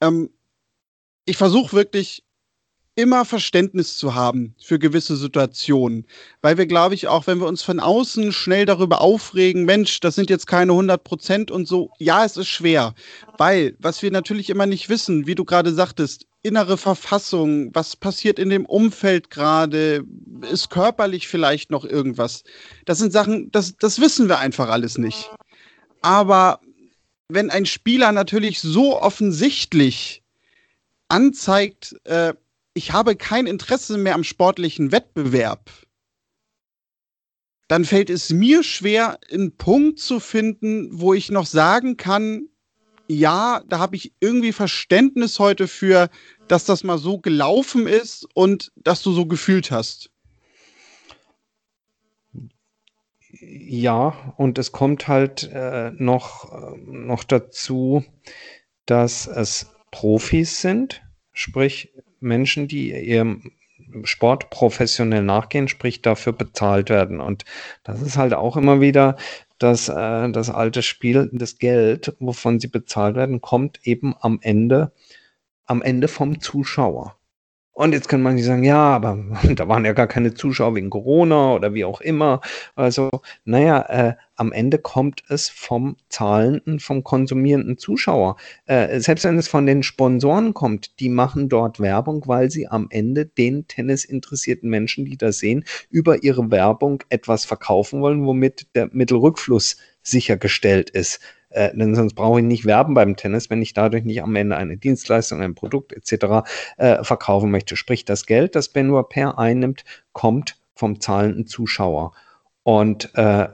Ähm, 0.00 0.30
ich 1.24 1.36
versuche 1.36 1.74
wirklich 1.74 2.22
immer 2.98 3.24
Verständnis 3.24 3.96
zu 3.96 4.16
haben 4.16 4.56
für 4.60 4.80
gewisse 4.80 5.16
Situationen. 5.16 6.04
Weil 6.42 6.58
wir, 6.58 6.66
glaube 6.66 6.96
ich, 6.96 7.06
auch 7.06 7.28
wenn 7.28 7.38
wir 7.38 7.46
uns 7.46 7.62
von 7.62 7.78
außen 7.78 8.32
schnell 8.32 8.66
darüber 8.66 9.00
aufregen, 9.00 9.64
Mensch, 9.64 10.00
das 10.00 10.16
sind 10.16 10.28
jetzt 10.30 10.48
keine 10.48 10.72
100 10.72 11.04
Prozent 11.04 11.52
und 11.52 11.68
so, 11.68 11.92
ja, 11.98 12.24
es 12.24 12.36
ist 12.36 12.48
schwer. 12.48 12.96
Weil, 13.36 13.76
was 13.78 14.02
wir 14.02 14.10
natürlich 14.10 14.50
immer 14.50 14.66
nicht 14.66 14.88
wissen, 14.88 15.28
wie 15.28 15.36
du 15.36 15.44
gerade 15.44 15.72
sagtest, 15.72 16.26
innere 16.42 16.76
Verfassung, 16.76 17.70
was 17.72 17.94
passiert 17.94 18.40
in 18.40 18.50
dem 18.50 18.66
Umfeld 18.66 19.30
gerade, 19.30 20.04
ist 20.50 20.68
körperlich 20.68 21.28
vielleicht 21.28 21.70
noch 21.70 21.84
irgendwas. 21.84 22.42
Das 22.84 22.98
sind 22.98 23.12
Sachen, 23.12 23.52
das, 23.52 23.76
das 23.76 24.00
wissen 24.00 24.28
wir 24.28 24.40
einfach 24.40 24.70
alles 24.70 24.98
nicht. 24.98 25.30
Aber 26.02 26.58
wenn 27.28 27.50
ein 27.50 27.64
Spieler 27.64 28.10
natürlich 28.10 28.58
so 28.60 29.00
offensichtlich 29.00 30.24
anzeigt, 31.06 31.94
äh, 32.02 32.34
ich 32.78 32.92
habe 32.92 33.16
kein 33.16 33.46
Interesse 33.46 33.98
mehr 33.98 34.14
am 34.14 34.22
sportlichen 34.22 34.92
Wettbewerb, 34.92 35.68
dann 37.66 37.84
fällt 37.84 38.08
es 38.08 38.30
mir 38.30 38.62
schwer, 38.62 39.18
einen 39.32 39.56
Punkt 39.56 39.98
zu 39.98 40.20
finden, 40.20 40.88
wo 40.92 41.12
ich 41.12 41.32
noch 41.32 41.44
sagen 41.44 41.96
kann, 41.96 42.48
ja, 43.08 43.62
da 43.66 43.80
habe 43.80 43.96
ich 43.96 44.12
irgendwie 44.20 44.52
Verständnis 44.52 45.40
heute 45.40 45.66
für, 45.66 46.08
dass 46.46 46.66
das 46.66 46.84
mal 46.84 46.98
so 46.98 47.18
gelaufen 47.18 47.88
ist 47.88 48.28
und 48.34 48.70
dass 48.76 49.02
du 49.02 49.10
so 49.10 49.26
gefühlt 49.26 49.72
hast. 49.72 50.10
Ja, 53.40 54.34
und 54.36 54.56
es 54.56 54.70
kommt 54.70 55.08
halt 55.08 55.50
äh, 55.52 55.90
noch, 55.96 56.52
äh, 56.52 56.76
noch 56.86 57.24
dazu, 57.24 58.04
dass 58.86 59.26
es 59.26 59.66
Profis 59.90 60.60
sind, 60.60 61.02
sprich 61.38 61.92
Menschen, 62.20 62.66
die 62.66 62.90
ihrem 62.90 63.52
Sport 64.02 64.50
professionell 64.50 65.22
nachgehen, 65.22 65.68
sprich 65.68 66.02
dafür 66.02 66.32
bezahlt 66.32 66.90
werden. 66.90 67.20
Und 67.20 67.44
das 67.84 68.02
ist 68.02 68.16
halt 68.18 68.34
auch 68.34 68.56
immer 68.56 68.80
wieder 68.80 69.16
das, 69.58 69.88
äh, 69.88 70.30
das 70.30 70.50
alte 70.50 70.82
Spiel, 70.82 71.30
das 71.32 71.58
Geld, 71.58 72.14
wovon 72.18 72.58
sie 72.58 72.66
bezahlt 72.66 73.14
werden, 73.14 73.40
kommt 73.40 73.80
eben 73.84 74.14
am 74.20 74.40
Ende, 74.42 74.92
am 75.64 75.80
Ende 75.80 76.08
vom 76.08 76.40
Zuschauer. 76.40 77.17
Und 77.78 77.92
jetzt 77.92 78.08
kann 78.08 78.22
man 78.22 78.34
nicht 78.34 78.44
sagen, 78.44 78.64
ja, 78.64 78.96
aber 78.96 79.16
da 79.54 79.68
waren 79.68 79.84
ja 79.84 79.92
gar 79.92 80.08
keine 80.08 80.34
Zuschauer 80.34 80.74
wegen 80.74 80.90
Corona 80.90 81.54
oder 81.54 81.74
wie 81.74 81.84
auch 81.84 82.00
immer. 82.00 82.40
Also, 82.74 83.08
naja, 83.44 83.82
äh, 83.82 84.14
am 84.34 84.50
Ende 84.50 84.78
kommt 84.78 85.22
es 85.28 85.48
vom 85.48 85.96
zahlenden, 86.08 86.80
vom 86.80 87.04
konsumierenden 87.04 87.78
Zuschauer. 87.78 88.34
Äh, 88.66 88.98
selbst 88.98 89.24
wenn 89.24 89.38
es 89.38 89.46
von 89.46 89.64
den 89.64 89.84
Sponsoren 89.84 90.54
kommt, 90.54 90.98
die 90.98 91.08
machen 91.08 91.48
dort 91.48 91.78
Werbung, 91.78 92.24
weil 92.26 92.50
sie 92.50 92.66
am 92.66 92.88
Ende 92.90 93.26
den 93.26 93.68
tennisinteressierten 93.68 94.68
Menschen, 94.68 95.04
die 95.04 95.16
das 95.16 95.38
sehen, 95.38 95.64
über 95.88 96.24
ihre 96.24 96.50
Werbung 96.50 97.04
etwas 97.10 97.44
verkaufen 97.44 98.00
wollen, 98.00 98.26
womit 98.26 98.66
der 98.74 98.88
Mittelrückfluss 98.90 99.76
sichergestellt 100.02 100.90
ist. 100.90 101.20
Äh, 101.50 101.76
denn 101.76 101.94
sonst 101.94 102.14
brauche 102.14 102.40
ich 102.40 102.46
nicht 102.46 102.64
werben 102.64 102.94
beim 102.94 103.16
Tennis, 103.16 103.50
wenn 103.50 103.62
ich 103.62 103.74
dadurch 103.74 104.04
nicht 104.04 104.22
am 104.22 104.36
Ende 104.36 104.56
eine 104.56 104.76
Dienstleistung, 104.76 105.40
ein 105.40 105.54
Produkt 105.54 105.92
etc. 105.92 106.48
Äh, 106.76 107.04
verkaufen 107.04 107.50
möchte. 107.50 107.76
Sprich, 107.76 108.04
das 108.04 108.26
Geld, 108.26 108.54
das 108.54 108.68
Benoit 108.68 109.08
Per 109.08 109.38
einnimmt, 109.38 109.84
kommt 110.12 110.56
vom 110.74 111.00
zahlenden 111.00 111.46
Zuschauer. 111.46 112.12
Und 112.62 113.14
äh, 113.14 113.48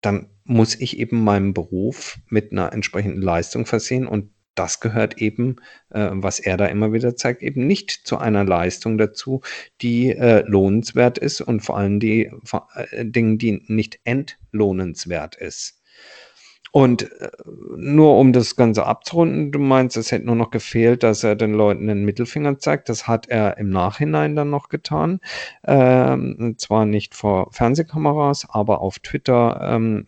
dann 0.00 0.28
muss 0.44 0.74
ich 0.74 0.98
eben 0.98 1.24
meinen 1.24 1.54
Beruf 1.54 2.18
mit 2.28 2.52
einer 2.52 2.72
entsprechenden 2.72 3.22
Leistung 3.22 3.66
versehen 3.66 4.06
und 4.06 4.30
das 4.56 4.80
gehört 4.80 5.18
eben, 5.18 5.56
äh, 5.90 6.08
was 6.12 6.40
er 6.40 6.56
da 6.56 6.66
immer 6.66 6.92
wieder 6.92 7.14
zeigt, 7.14 7.42
eben 7.42 7.66
nicht 7.66 7.90
zu 8.04 8.18
einer 8.18 8.44
Leistung 8.44 8.98
dazu, 8.98 9.42
die 9.82 10.10
äh, 10.10 10.42
lohnenswert 10.46 11.18
ist 11.18 11.42
und 11.42 11.60
vor 11.60 11.76
allem 11.76 12.00
die 12.00 12.30
äh, 12.74 13.04
Dinge, 13.04 13.36
die 13.36 13.62
nicht 13.66 14.00
entlohnenswert 14.04 15.36
ist. 15.36 15.82
Und 16.72 17.10
äh, 17.20 17.30
nur 17.76 18.18
um 18.18 18.32
das 18.32 18.56
Ganze 18.56 18.86
abzurunden, 18.86 19.52
du 19.52 19.58
meinst, 19.58 19.96
es 19.96 20.12
hätte 20.12 20.26
nur 20.26 20.36
noch 20.36 20.50
gefehlt, 20.50 21.02
dass 21.02 21.24
er 21.24 21.36
den 21.36 21.54
Leuten 21.54 21.86
den 21.86 22.04
Mittelfinger 22.04 22.58
zeigt. 22.58 22.88
Das 22.88 23.06
hat 23.06 23.28
er 23.28 23.58
im 23.58 23.70
Nachhinein 23.70 24.36
dann 24.36 24.50
noch 24.50 24.68
getan. 24.68 25.20
Ähm, 25.64 26.54
zwar 26.58 26.86
nicht 26.86 27.14
vor 27.14 27.52
Fernsehkameras, 27.52 28.46
aber 28.50 28.80
auf 28.80 28.98
Twitter 28.98 29.60
ähm, 29.62 30.06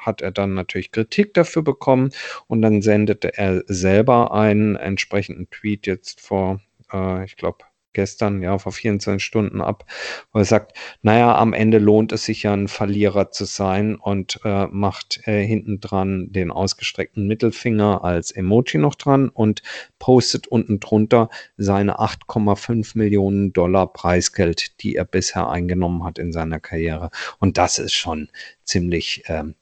hat 0.00 0.22
er 0.22 0.30
dann 0.30 0.54
natürlich 0.54 0.92
Kritik 0.92 1.34
dafür 1.34 1.62
bekommen 1.62 2.10
und 2.46 2.62
dann 2.62 2.82
sendete 2.82 3.36
er 3.36 3.62
selber 3.66 4.32
einen 4.32 4.76
entsprechenden 4.76 5.50
Tweet 5.50 5.86
jetzt 5.86 6.20
vor, 6.20 6.60
äh, 6.92 7.24
ich 7.24 7.36
glaube, 7.36 7.58
gestern, 7.92 8.42
ja, 8.42 8.58
vor 8.58 8.72
24 8.72 9.24
Stunden 9.24 9.60
ab, 9.60 9.84
wo 10.32 10.38
er 10.38 10.44
sagt, 10.44 10.76
naja, 11.02 11.34
am 11.36 11.52
Ende 11.52 11.78
lohnt 11.78 12.12
es 12.12 12.24
sich 12.24 12.42
ja 12.44 12.52
ein 12.52 12.68
Verlierer 12.68 13.30
zu 13.30 13.44
sein 13.44 13.96
und 13.96 14.40
äh, 14.44 14.66
macht 14.66 15.26
äh, 15.26 15.44
hinten 15.44 15.80
dran 15.80 16.32
den 16.32 16.50
ausgestreckten 16.50 17.26
Mittelfinger 17.26 18.04
als 18.04 18.30
Emoji 18.30 18.78
noch 18.78 18.94
dran 18.94 19.28
und 19.28 19.62
postet 19.98 20.46
unten 20.46 20.80
drunter 20.80 21.28
seine 21.56 21.98
8,5 21.98 22.96
Millionen 22.96 23.52
Dollar 23.52 23.92
Preisgeld, 23.92 24.80
die 24.82 24.96
er 24.96 25.04
bisher 25.04 25.48
eingenommen 25.48 26.04
hat 26.04 26.18
in 26.18 26.32
seiner 26.32 26.60
Karriere. 26.60 27.10
Und 27.38 27.58
das 27.58 27.78
ist 27.78 27.94
schon 27.94 28.28
ziemlich 28.64 29.24
ähm, 29.26 29.54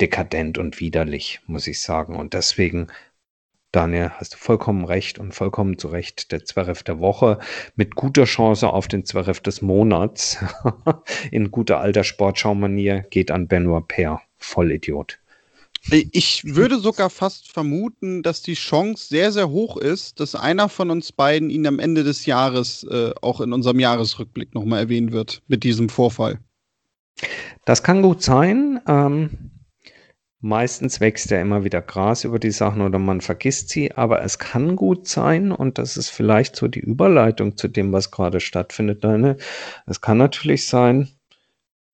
dekadent 0.00 0.58
und 0.58 0.80
widerlich, 0.80 1.40
muss 1.46 1.66
ich 1.66 1.80
sagen. 1.80 2.16
Und 2.16 2.34
deswegen 2.34 2.88
Daniel, 3.76 4.10
hast 4.16 4.32
du 4.32 4.38
vollkommen 4.38 4.86
recht 4.86 5.18
und 5.18 5.34
vollkommen 5.34 5.76
zu 5.76 5.88
Recht. 5.88 6.32
Der 6.32 6.42
Zverev 6.42 6.82
der 6.82 6.98
Woche 6.98 7.38
mit 7.74 7.94
guter 7.94 8.24
Chance 8.24 8.68
auf 8.70 8.88
den 8.88 9.04
Zverev 9.04 9.42
des 9.42 9.60
Monats 9.60 10.38
in 11.30 11.50
guter 11.50 11.78
alter 11.78 12.02
Sportschau-Manier 12.02 13.02
geht 13.10 13.30
an 13.30 13.48
Benoit 13.48 13.86
Paire. 13.86 14.22
Vollidiot. 14.38 15.18
Ich 15.90 16.42
würde 16.46 16.78
sogar 16.78 17.10
fast 17.10 17.52
vermuten, 17.52 18.22
dass 18.22 18.40
die 18.40 18.54
Chance 18.54 19.08
sehr, 19.08 19.30
sehr 19.30 19.50
hoch 19.50 19.76
ist, 19.76 20.20
dass 20.20 20.34
einer 20.34 20.70
von 20.70 20.90
uns 20.90 21.12
beiden 21.12 21.50
ihn 21.50 21.66
am 21.66 21.78
Ende 21.78 22.02
des 22.02 22.24
Jahres 22.24 22.82
äh, 22.84 23.12
auch 23.20 23.42
in 23.42 23.52
unserem 23.52 23.78
Jahresrückblick 23.78 24.54
nochmal 24.54 24.80
erwähnen 24.80 25.12
wird 25.12 25.42
mit 25.48 25.64
diesem 25.64 25.90
Vorfall. 25.90 26.38
Das 27.66 27.82
kann 27.82 28.00
gut 28.00 28.22
sein. 28.22 28.80
Ähm, 28.88 29.50
Meistens 30.46 31.00
wächst 31.00 31.32
ja 31.32 31.40
immer 31.40 31.64
wieder 31.64 31.82
Gras 31.82 32.22
über 32.22 32.38
die 32.38 32.52
Sachen 32.52 32.80
oder 32.80 33.00
man 33.00 33.20
vergisst 33.20 33.68
sie, 33.68 33.90
aber 33.90 34.22
es 34.22 34.38
kann 34.38 34.76
gut 34.76 35.08
sein, 35.08 35.50
und 35.50 35.76
das 35.76 35.96
ist 35.96 36.10
vielleicht 36.10 36.54
so 36.54 36.68
die 36.68 36.78
Überleitung 36.78 37.56
zu 37.56 37.66
dem, 37.66 37.92
was 37.92 38.12
gerade 38.12 38.38
stattfindet, 38.38 39.02
Deine. 39.02 39.38
Es 39.86 40.00
kann 40.00 40.18
natürlich 40.18 40.68
sein, 40.68 41.08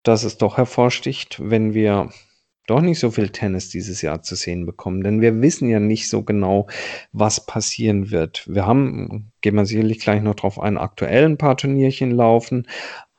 dass 0.02 0.22
es 0.22 0.36
doch 0.36 0.58
hervorsticht, 0.58 1.40
wenn 1.42 1.72
wir 1.72 2.10
doch 2.66 2.82
nicht 2.82 2.98
so 3.00 3.10
viel 3.10 3.30
Tennis 3.30 3.70
dieses 3.70 4.02
Jahr 4.02 4.20
zu 4.20 4.34
sehen 4.34 4.66
bekommen, 4.66 5.02
denn 5.02 5.22
wir 5.22 5.40
wissen 5.40 5.70
ja 5.70 5.80
nicht 5.80 6.10
so 6.10 6.22
genau, 6.22 6.68
was 7.10 7.46
passieren 7.46 8.10
wird. 8.10 8.46
Wir 8.52 8.66
haben, 8.66 9.32
gehen 9.40 9.54
wir 9.54 9.64
sicherlich 9.64 9.98
gleich 9.98 10.20
noch 10.20 10.34
drauf 10.34 10.60
ein, 10.60 10.76
aktuell 10.76 11.24
ein 11.24 11.38
paar 11.38 11.56
Turnierchen 11.56 12.10
laufen, 12.10 12.66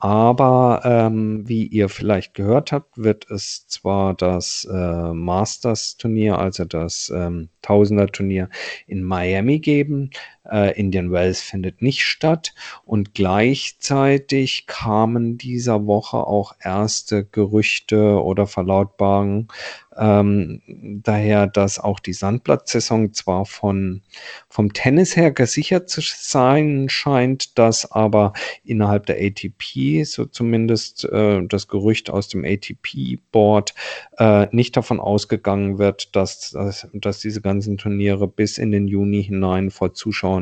aber 0.03 0.81
ähm, 0.83 1.47
wie 1.47 1.65
ihr 1.65 1.87
vielleicht 1.87 2.33
gehört 2.33 2.73
habt, 2.73 2.97
wird 2.97 3.31
es 3.31 3.67
zwar 3.67 4.13
das 4.13 4.67
äh, 4.69 5.13
Masters-Turnier, 5.13 6.37
also 6.37 6.65
das 6.65 7.09
ähm, 7.15 7.47
Tausender-Turnier 7.61 8.49
in 8.85 9.01
Miami 9.01 9.59
geben. 9.59 10.09
Äh, 10.49 10.79
Indian 10.79 11.11
Wells 11.11 11.41
findet 11.41 11.81
nicht 11.81 12.01
statt. 12.01 12.53
Und 12.85 13.13
gleichzeitig 13.13 14.65
kamen 14.67 15.37
dieser 15.37 15.85
Woche 15.85 16.17
auch 16.17 16.53
erste 16.61 17.25
Gerüchte 17.25 18.21
oder 18.21 18.47
Verlautbarungen 18.47 19.47
ähm, 19.97 20.61
daher, 21.03 21.47
dass 21.47 21.79
auch 21.79 21.99
die 21.99 22.13
Sandplatzsaison 22.13 23.13
zwar 23.13 23.45
von, 23.45 24.01
vom 24.49 24.73
Tennis 24.73 25.15
her 25.15 25.31
gesichert 25.31 25.89
zu 25.89 26.01
sein 26.01 26.89
scheint, 26.89 27.57
dass 27.57 27.91
aber 27.91 28.33
innerhalb 28.63 29.05
der 29.05 29.17
ATP, 29.17 30.03
so 30.03 30.25
zumindest 30.25 31.05
äh, 31.05 31.45
das 31.47 31.67
Gerücht 31.67 32.09
aus 32.09 32.27
dem 32.27 32.45
ATP-Board, 32.45 33.73
äh, 34.17 34.47
nicht 34.51 34.75
davon 34.77 34.99
ausgegangen 34.99 35.77
wird, 35.77 36.15
dass, 36.15 36.51
dass, 36.51 36.87
dass 36.93 37.19
diese 37.19 37.41
ganzen 37.41 37.77
Turniere 37.77 38.27
bis 38.27 38.57
in 38.57 38.71
den 38.71 38.87
Juni 38.87 39.23
hinein 39.23 39.71
vor 39.71 39.93
Zuschauern 39.93 40.32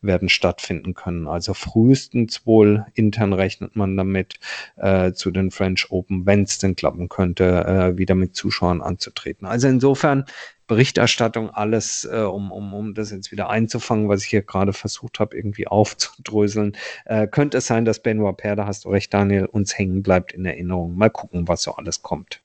werden 0.00 0.28
stattfinden 0.28 0.94
können. 0.94 1.28
Also 1.28 1.54
frühestens 1.54 2.46
wohl 2.46 2.86
intern 2.94 3.32
rechnet 3.32 3.76
man 3.76 3.96
damit 3.96 4.38
äh, 4.76 5.12
zu 5.12 5.30
den 5.30 5.50
French 5.50 5.90
Open, 5.90 6.26
wenn 6.26 6.42
es 6.42 6.58
denn 6.58 6.76
klappen 6.76 7.08
könnte, 7.08 7.64
äh, 7.64 7.98
wieder 7.98 8.14
mit 8.14 8.34
Zuschauern 8.34 8.80
anzutreten. 8.80 9.46
Also 9.46 9.68
insofern 9.68 10.24
Berichterstattung 10.68 11.50
alles, 11.50 12.04
äh, 12.04 12.18
um, 12.18 12.52
um, 12.52 12.74
um 12.74 12.94
das 12.94 13.10
jetzt 13.10 13.32
wieder 13.32 13.48
einzufangen, 13.48 14.08
was 14.08 14.22
ich 14.22 14.28
hier 14.28 14.42
gerade 14.42 14.72
versucht 14.72 15.18
habe, 15.18 15.34
irgendwie 15.34 15.66
aufzudröseln. 15.66 16.76
Äh, 17.06 17.26
könnte 17.26 17.58
es 17.58 17.66
sein, 17.66 17.84
dass 17.84 18.02
Benoit 18.02 18.36
Paire, 18.36 18.56
da 18.56 18.66
hast 18.66 18.84
du 18.84 18.90
recht, 18.90 19.12
Daniel, 19.12 19.46
uns 19.46 19.76
hängen 19.76 20.02
bleibt 20.02 20.32
in 20.32 20.44
Erinnerung. 20.44 20.96
Mal 20.96 21.10
gucken, 21.10 21.48
was 21.48 21.62
so 21.62 21.74
alles 21.74 22.02
kommt. 22.02 22.42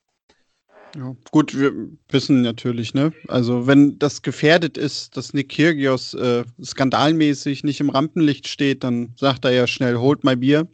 Ja, 0.95 1.15
gut, 1.31 1.57
wir 1.57 1.71
wissen 2.09 2.41
natürlich, 2.43 2.93
ne? 2.93 3.13
Also, 3.27 3.65
wenn 3.65 3.97
das 3.97 4.21
gefährdet 4.21 4.77
ist, 4.77 5.17
dass 5.17 5.33
Nick 5.33 5.49
Kyrgios 5.49 6.13
äh, 6.13 6.43
skandalmäßig 6.63 7.63
nicht 7.63 7.79
im 7.79 7.89
Rampenlicht 7.89 8.47
steht, 8.47 8.83
dann 8.83 9.13
sagt 9.15 9.43
er 9.45 9.51
ja 9.51 9.65
schnell, 9.65 9.97
holt 9.97 10.23
mal 10.23 10.37
Bier. 10.37 10.67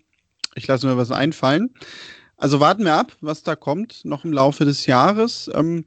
Ich 0.56 0.68
lasse 0.68 0.88
mir 0.88 0.98
was 0.98 1.12
einfallen. 1.12 1.74
Also 2.36 2.60
warten 2.60 2.86
wir 2.86 2.94
ab, 2.94 3.16
was 3.22 3.44
da 3.44 3.56
kommt, 3.56 4.06
noch 4.06 4.24
im 4.24 4.34
Laufe 4.34 4.66
des 4.66 4.86
Jahres. 4.86 5.50
Ähm, 5.54 5.86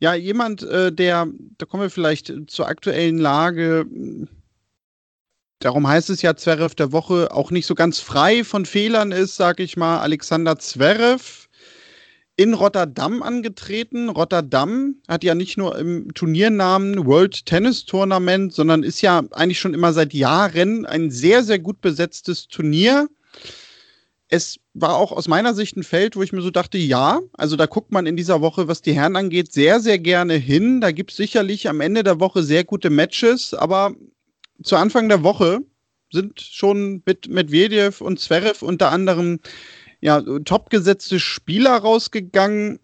ja, 0.00 0.14
jemand, 0.14 0.62
äh, 0.62 0.92
der, 0.92 1.26
da 1.56 1.66
kommen 1.66 1.84
wir 1.84 1.90
vielleicht 1.90 2.32
zur 2.48 2.68
aktuellen 2.68 3.18
Lage. 3.18 3.86
Darum 5.60 5.88
heißt 5.88 6.10
es 6.10 6.22
ja, 6.22 6.36
Zverev 6.36 6.74
der 6.74 6.92
Woche 6.92 7.32
auch 7.32 7.50
nicht 7.50 7.66
so 7.66 7.74
ganz 7.74 7.98
frei 7.98 8.44
von 8.44 8.66
Fehlern 8.66 9.10
ist, 9.10 9.36
sag 9.36 9.58
ich 9.58 9.76
mal, 9.76 9.98
Alexander 9.98 10.58
Zverev 10.58 11.47
in 12.38 12.54
Rotterdam 12.54 13.22
angetreten. 13.24 14.08
Rotterdam 14.08 14.94
hat 15.08 15.24
ja 15.24 15.34
nicht 15.34 15.58
nur 15.58 15.76
im 15.76 16.14
Turniernamen 16.14 17.04
World 17.04 17.44
Tennis 17.46 17.84
Tournament, 17.84 18.54
sondern 18.54 18.84
ist 18.84 19.02
ja 19.02 19.24
eigentlich 19.32 19.58
schon 19.58 19.74
immer 19.74 19.92
seit 19.92 20.14
Jahren 20.14 20.86
ein 20.86 21.10
sehr, 21.10 21.42
sehr 21.42 21.58
gut 21.58 21.80
besetztes 21.80 22.46
Turnier. 22.46 23.08
Es 24.28 24.60
war 24.72 24.96
auch 24.96 25.10
aus 25.10 25.26
meiner 25.26 25.52
Sicht 25.52 25.76
ein 25.76 25.82
Feld, 25.82 26.14
wo 26.14 26.22
ich 26.22 26.32
mir 26.32 26.40
so 26.40 26.52
dachte, 26.52 26.78
ja, 26.78 27.18
also 27.32 27.56
da 27.56 27.66
guckt 27.66 27.90
man 27.90 28.06
in 28.06 28.16
dieser 28.16 28.40
Woche, 28.40 28.68
was 28.68 28.82
die 28.82 28.92
Herren 28.92 29.16
angeht, 29.16 29.52
sehr, 29.52 29.80
sehr 29.80 29.98
gerne 29.98 30.34
hin. 30.34 30.80
Da 30.80 30.92
gibt 30.92 31.10
es 31.10 31.16
sicherlich 31.16 31.68
am 31.68 31.80
Ende 31.80 32.04
der 32.04 32.20
Woche 32.20 32.44
sehr 32.44 32.62
gute 32.62 32.88
Matches, 32.88 33.52
aber 33.52 33.96
zu 34.62 34.76
Anfang 34.76 35.08
der 35.08 35.24
Woche 35.24 35.58
sind 36.12 36.40
schon 36.40 37.02
mit 37.04 37.28
Medvedev 37.28 38.00
und 38.00 38.20
Zverev 38.20 38.64
unter 38.64 38.92
anderem 38.92 39.40
ja, 40.00 40.20
topgesetzte 40.20 41.18
Spieler 41.20 41.76
rausgegangen. 41.76 42.80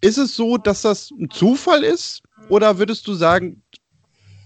Ist 0.00 0.18
es 0.18 0.36
so, 0.36 0.58
dass 0.58 0.82
das 0.82 1.10
ein 1.10 1.30
Zufall 1.30 1.82
ist? 1.82 2.22
Oder 2.48 2.78
würdest 2.78 3.06
du 3.06 3.14
sagen, 3.14 3.62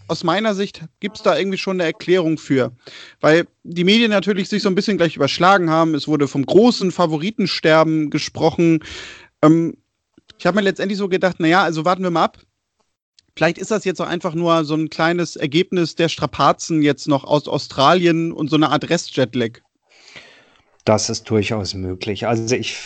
aus 0.06 0.24
meiner 0.24 0.54
Sicht 0.54 0.84
gibt 1.00 1.16
es 1.16 1.22
da 1.22 1.36
irgendwie 1.36 1.58
schon 1.58 1.76
eine 1.76 1.84
Erklärung 1.84 2.38
für? 2.38 2.72
Weil 3.20 3.46
die 3.64 3.84
Medien 3.84 4.10
natürlich 4.10 4.48
sich 4.48 4.62
so 4.62 4.68
ein 4.68 4.74
bisschen 4.74 4.96
gleich 4.96 5.16
überschlagen 5.16 5.68
haben. 5.70 5.94
Es 5.94 6.06
wurde 6.06 6.28
vom 6.28 6.46
großen 6.46 6.92
Favoritensterben 6.92 8.10
gesprochen. 8.10 8.84
Ähm, 9.42 9.76
ich 10.38 10.46
habe 10.46 10.56
mir 10.56 10.62
letztendlich 10.62 10.98
so 10.98 11.08
gedacht, 11.08 11.40
naja, 11.40 11.62
also 11.62 11.84
warten 11.84 12.04
wir 12.04 12.10
mal 12.10 12.24
ab. 12.24 12.38
Vielleicht 13.34 13.58
ist 13.58 13.70
das 13.70 13.84
jetzt 13.84 14.00
auch 14.00 14.06
einfach 14.06 14.34
nur 14.34 14.64
so 14.64 14.74
ein 14.74 14.90
kleines 14.90 15.36
Ergebnis 15.36 15.94
der 15.94 16.08
Strapazen 16.08 16.82
jetzt 16.82 17.06
noch 17.06 17.24
aus 17.24 17.46
Australien 17.46 18.32
und 18.32 18.50
so 18.50 18.56
eine 18.56 18.70
Art 18.70 18.88
Restjetlag. 18.90 19.62
Das 20.88 21.10
ist 21.10 21.28
durchaus 21.28 21.74
möglich. 21.74 22.26
Also 22.26 22.56
ich 22.56 22.78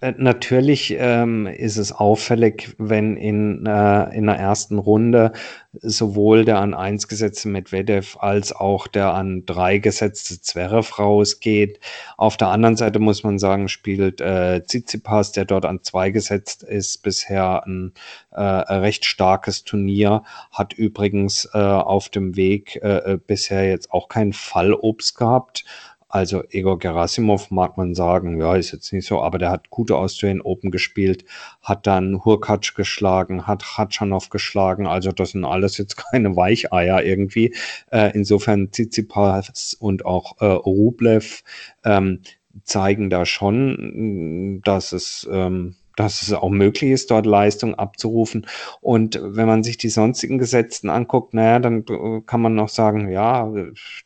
äh, 0.00 0.14
natürlich 0.16 0.96
ähm, 0.98 1.46
ist 1.46 1.76
es 1.76 1.92
auffällig, 1.92 2.74
wenn 2.78 3.18
in, 3.18 3.66
äh, 3.66 4.16
in 4.16 4.26
der 4.26 4.36
ersten 4.36 4.78
Runde 4.78 5.32
sowohl 5.72 6.44
der 6.44 6.58
an 6.58 6.72
1 6.74 7.06
gesetzte 7.08 7.48
Medvedev 7.48 8.16
als 8.18 8.52
auch 8.52 8.86
der 8.86 9.12
an 9.14 9.44
3 9.44 9.76
gesetzte 9.78 10.40
Zverev 10.40 10.98
rausgeht. 10.98 11.80
Auf 12.16 12.36
der 12.36 12.48
anderen 12.48 12.76
Seite 12.76 12.98
muss 12.98 13.24
man 13.24 13.38
sagen, 13.38 13.68
spielt 13.68 14.20
äh, 14.20 14.62
Tsitsipas, 14.62 15.32
der 15.32 15.44
dort 15.44 15.66
an 15.66 15.82
2 15.82 16.10
gesetzt 16.10 16.62
ist, 16.62 17.02
bisher 17.02 17.64
ein 17.66 17.92
äh, 18.30 18.40
recht 18.40 19.04
starkes 19.04 19.64
Turnier, 19.64 20.22
hat 20.50 20.72
übrigens 20.72 21.48
äh, 21.52 21.58
auf 21.58 22.08
dem 22.08 22.36
Weg 22.36 22.76
äh, 22.76 23.18
bisher 23.24 23.68
jetzt 23.68 23.92
auch 23.92 24.08
kein 24.08 24.32
Fallobst 24.32 25.16
gehabt. 25.16 25.64
Also 26.10 26.42
Igor 26.50 26.78
Gerasimov 26.78 27.50
mag 27.52 27.76
man 27.76 27.94
sagen, 27.94 28.40
ja, 28.40 28.56
ist 28.56 28.72
jetzt 28.72 28.92
nicht 28.92 29.06
so, 29.06 29.22
aber 29.22 29.38
der 29.38 29.50
hat 29.50 29.70
gute 29.70 29.96
Australian 29.96 30.40
Open 30.40 30.72
gespielt, 30.72 31.24
hat 31.62 31.86
dann 31.86 32.24
Hurkacz 32.24 32.74
geschlagen, 32.74 33.46
hat 33.46 33.78
Hatschanov 33.78 34.28
geschlagen, 34.28 34.88
also 34.88 35.12
das 35.12 35.30
sind 35.30 35.44
alles 35.44 35.78
jetzt 35.78 35.96
keine 35.96 36.34
Weicheier 36.36 37.02
irgendwie. 37.04 37.54
Äh, 37.92 38.10
insofern 38.14 38.72
Tsitsipas 38.72 39.74
und 39.74 40.04
auch 40.04 40.40
äh, 40.40 40.46
Rublev 40.46 41.44
ähm, 41.84 42.22
zeigen 42.64 43.08
da 43.08 43.24
schon, 43.24 44.60
dass 44.64 44.92
es 44.92 45.28
ähm, 45.30 45.76
dass 45.96 46.22
es 46.22 46.32
auch 46.32 46.50
möglich 46.50 46.90
ist, 46.90 47.10
dort 47.10 47.26
Leistung 47.26 47.74
abzurufen. 47.74 48.46
Und 48.80 49.20
wenn 49.22 49.46
man 49.46 49.62
sich 49.62 49.76
die 49.76 49.88
sonstigen 49.88 50.38
Gesetzten 50.38 50.90
anguckt, 50.90 51.34
naja, 51.34 51.58
dann 51.58 51.84
äh, 51.88 52.20
kann 52.26 52.40
man 52.40 52.54
noch 52.54 52.68
sagen, 52.68 53.10
ja, 53.10 53.52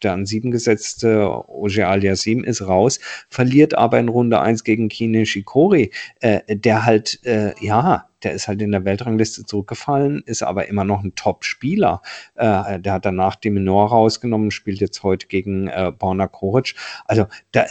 der 0.02 0.12
an 0.12 0.26
sieben 0.26 0.50
gesetzte 0.50 1.28
Oje 1.48 1.86
Aliasim 1.86 2.44
ist 2.44 2.66
raus, 2.66 3.00
verliert 3.28 3.74
aber 3.74 3.98
in 3.98 4.08
Runde 4.08 4.40
eins 4.40 4.64
gegen 4.64 4.88
Kine 4.88 5.26
Shikori, 5.26 5.90
äh, 6.20 6.56
der 6.56 6.84
halt, 6.84 7.20
äh, 7.24 7.52
ja, 7.60 8.08
der 8.24 8.32
ist 8.32 8.48
halt 8.48 8.62
in 8.62 8.72
der 8.72 8.84
Weltrangliste 8.84 9.44
zurückgefallen, 9.44 10.22
ist 10.26 10.42
aber 10.42 10.68
immer 10.68 10.84
noch 10.84 11.04
ein 11.04 11.14
Top-Spieler. 11.14 12.02
Äh, 12.34 12.80
der 12.80 12.94
hat 12.94 13.04
danach 13.04 13.36
die 13.36 13.50
Minor 13.50 13.88
rausgenommen, 13.88 14.50
spielt 14.50 14.80
jetzt 14.80 15.02
heute 15.02 15.26
gegen 15.26 15.68
äh, 15.68 15.92
Borna 15.96 16.26
Koric. 16.26 16.74
Also 17.04 17.26
da, 17.52 17.66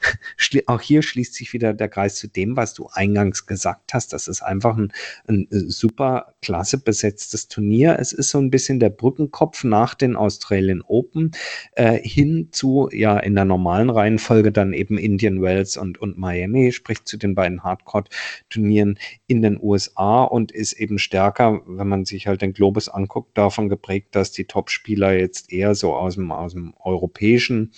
auch 0.66 0.80
hier 0.80 1.02
schließt 1.02 1.34
sich 1.34 1.52
wieder 1.52 1.72
der 1.74 1.88
Kreis 1.88 2.16
zu 2.16 2.28
dem, 2.28 2.56
was 2.56 2.74
du 2.74 2.88
eingangs 2.92 3.46
gesagt 3.46 3.94
hast. 3.94 4.12
Das 4.12 4.28
ist 4.28 4.42
einfach 4.42 4.76
ein, 4.76 4.92
ein 5.28 5.46
super 5.50 6.34
klasse 6.42 6.78
besetztes 6.78 7.48
Turnier. 7.48 7.96
Es 7.98 8.12
ist 8.12 8.30
so 8.30 8.38
ein 8.38 8.50
bisschen 8.50 8.80
der 8.80 8.90
Brückenkopf 8.90 9.64
nach 9.64 9.94
den 9.94 10.16
Australian 10.16 10.82
Open 10.82 11.32
äh, 11.72 11.98
hin 11.98 12.48
zu, 12.50 12.88
ja, 12.92 13.18
in 13.18 13.34
der 13.34 13.44
normalen 13.44 13.90
Reihenfolge 13.90 14.52
dann 14.52 14.72
eben 14.72 14.98
Indian 14.98 15.40
Wells 15.40 15.76
und, 15.76 15.98
und 15.98 16.18
Miami, 16.18 16.72
sprich 16.72 17.04
zu 17.04 17.16
den 17.16 17.34
beiden 17.34 17.62
Hardcore-Turnieren 17.62 18.98
in 19.26 19.42
den 19.42 19.58
USA 19.60 19.83
und 19.88 20.52
ist 20.52 20.72
eben 20.74 20.98
stärker, 20.98 21.60
wenn 21.66 21.88
man 21.88 22.04
sich 22.04 22.26
halt 22.26 22.42
den 22.42 22.52
Globus 22.52 22.88
anguckt, 22.88 23.36
davon 23.36 23.68
geprägt, 23.68 24.14
dass 24.14 24.32
die 24.32 24.44
Top-Spieler 24.44 25.12
jetzt 25.12 25.52
eher 25.52 25.74
so 25.74 25.94
aus 25.94 26.14
dem, 26.14 26.32
aus 26.32 26.52
dem 26.52 26.74
europäischen, 26.80 27.72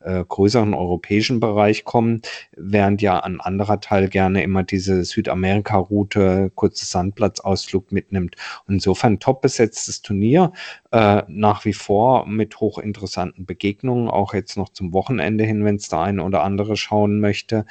äh, 0.00 0.24
größeren 0.24 0.74
europäischen 0.74 1.40
Bereich 1.40 1.84
kommen, 1.84 2.22
während 2.56 3.02
ja 3.02 3.18
an 3.18 3.40
anderer 3.40 3.80
Teil 3.80 4.08
gerne 4.08 4.42
immer 4.42 4.62
diese 4.62 5.04
Südamerika-Route, 5.04 6.50
kurze 6.54 6.84
Sandplatzausflug 6.84 7.92
mitnimmt. 7.92 8.36
Insofern 8.68 9.18
top 9.18 9.42
besetztes 9.42 10.02
Turnier, 10.02 10.52
äh, 10.90 11.22
nach 11.28 11.64
wie 11.64 11.72
vor 11.72 12.26
mit 12.26 12.60
hochinteressanten 12.60 13.46
Begegnungen, 13.46 14.08
auch 14.08 14.34
jetzt 14.34 14.56
noch 14.56 14.70
zum 14.70 14.92
Wochenende 14.92 15.44
hin, 15.44 15.64
wenn 15.64 15.76
es 15.76 15.88
da 15.88 16.02
eine 16.02 16.22
oder 16.22 16.42
andere 16.42 16.76
schauen 16.76 17.20
möchte. 17.20 17.66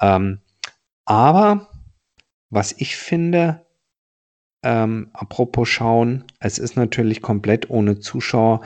Ähm, 0.00 0.40
aber 1.04 1.68
was 2.54 2.74
ich 2.78 2.96
finde, 2.96 3.66
ähm, 4.62 5.10
apropos 5.12 5.68
schauen, 5.68 6.24
es 6.40 6.58
ist 6.58 6.76
natürlich 6.76 7.20
komplett 7.20 7.68
ohne 7.70 8.00
Zuschauer 8.00 8.62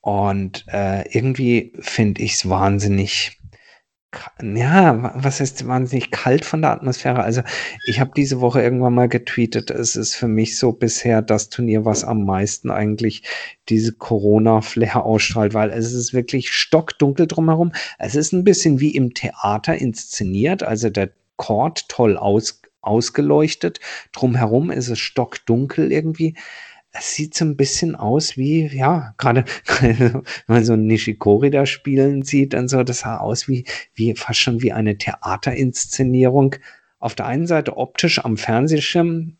und 0.00 0.64
äh, 0.68 1.08
irgendwie 1.10 1.72
finde 1.80 2.22
ich 2.22 2.34
es 2.34 2.48
wahnsinnig 2.48 3.38
ja, 4.42 5.12
was 5.14 5.40
heißt 5.40 5.66
wahnsinnig 5.66 6.10
kalt 6.10 6.44
von 6.44 6.60
der 6.60 6.72
Atmosphäre? 6.72 7.22
Also, 7.22 7.42
ich 7.86 7.98
habe 7.98 8.10
diese 8.14 8.40
Woche 8.40 8.60
irgendwann 8.60 8.94
mal 8.94 9.08
getweetet, 9.08 9.70
es 9.70 9.96
ist 9.96 10.14
für 10.14 10.28
mich 10.28 10.58
so 10.58 10.72
bisher 10.72 11.22
das 11.22 11.48
Turnier, 11.48 11.84
was 11.86 12.04
am 12.04 12.24
meisten 12.24 12.70
eigentlich 12.70 13.22
diese 13.70 13.92
Corona-Flair 13.92 15.04
ausstrahlt, 15.04 15.54
weil 15.54 15.70
es 15.70 15.92
ist 15.94 16.12
wirklich 16.12 16.52
stockdunkel 16.52 17.26
drumherum. 17.26 17.72
Es 17.98 18.14
ist 18.14 18.32
ein 18.32 18.44
bisschen 18.44 18.80
wie 18.80 18.94
im 18.94 19.14
Theater 19.14 19.76
inszeniert, 19.76 20.62
also 20.62 20.90
der 20.90 21.10
Chord 21.36 21.88
toll 21.88 22.18
aus, 22.18 22.61
ausgeleuchtet. 22.82 23.80
Drumherum 24.12 24.70
ist 24.70 24.88
es 24.88 24.98
stockdunkel 24.98 25.90
irgendwie 25.90 26.34
es 26.92 27.14
sieht 27.14 27.34
so 27.34 27.44
ein 27.44 27.56
bisschen 27.56 27.96
aus 27.96 28.36
wie, 28.36 28.66
ja, 28.66 29.14
gerade 29.16 29.44
wenn 29.80 30.22
man 30.46 30.64
so 30.64 30.74
einen 30.74 30.86
Nishikori 30.86 31.50
da 31.50 31.64
spielen 31.64 32.22
sieht 32.22 32.54
und 32.54 32.68
so, 32.68 32.82
das 32.82 33.00
sah 33.00 33.16
aus 33.18 33.48
wie, 33.48 33.64
wie 33.94 34.14
fast 34.14 34.40
schon 34.40 34.60
wie 34.60 34.72
eine 34.72 34.98
Theaterinszenierung. 34.98 36.56
Auf 36.98 37.14
der 37.14 37.26
einen 37.26 37.46
Seite 37.46 37.76
optisch 37.78 38.24
am 38.24 38.36
Fernsehschirm 38.36 39.38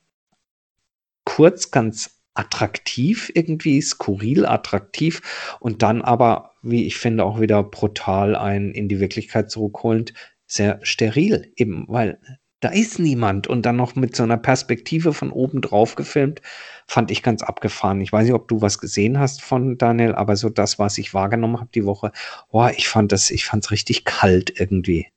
kurz 1.25 1.71
ganz 1.71 2.19
attraktiv, 2.35 3.31
irgendwie 3.35 3.81
skurril 3.83 4.47
attraktiv 4.47 5.57
und 5.61 5.83
dann 5.83 6.01
aber, 6.01 6.53
wie 6.63 6.87
ich 6.87 6.97
finde, 6.97 7.25
auch 7.25 7.41
wieder 7.41 7.63
brutal 7.63 8.35
ein 8.35 8.73
in 8.73 8.89
die 8.89 8.99
Wirklichkeit 8.99 9.51
zurückholend, 9.51 10.15
sehr 10.47 10.81
steril, 10.83 11.53
eben 11.57 11.85
weil 11.89 12.19
da 12.63 12.69
ist 12.69 13.01
niemand 13.01 13.49
und 13.49 13.67
dann 13.67 13.77
noch 13.77 13.97
mit 13.97 14.15
so 14.15 14.23
einer 14.23 14.37
Perspektive 14.37 15.13
von 15.13 15.33
oben 15.33 15.61
drauf 15.61 15.97
gefilmt 15.97 16.41
fand 16.87 17.11
ich 17.11 17.23
ganz 17.23 17.43
abgefahren. 17.43 18.01
Ich 18.01 18.13
weiß 18.13 18.25
nicht, 18.25 18.35
ob 18.35 18.47
du 18.49 18.61
was 18.61 18.79
gesehen 18.79 19.19
hast 19.19 19.43
von 19.43 19.79
Daniel, 19.79 20.15
aber 20.15 20.37
so 20.37 20.49
das, 20.49 20.79
was 20.79 20.97
ich 20.99 21.13
wahrgenommen 21.13 21.59
habe 21.59 21.71
die 21.75 21.85
Woche, 21.85 22.13
boah, 22.51 22.71
ich 22.71 22.89
fand 22.89 23.11
das, 23.11 23.31
ich 23.31 23.45
fand 23.45 23.65
es 23.65 23.73
richtig 23.73 24.05
kalt 24.05 24.61
irgendwie. 24.61 25.09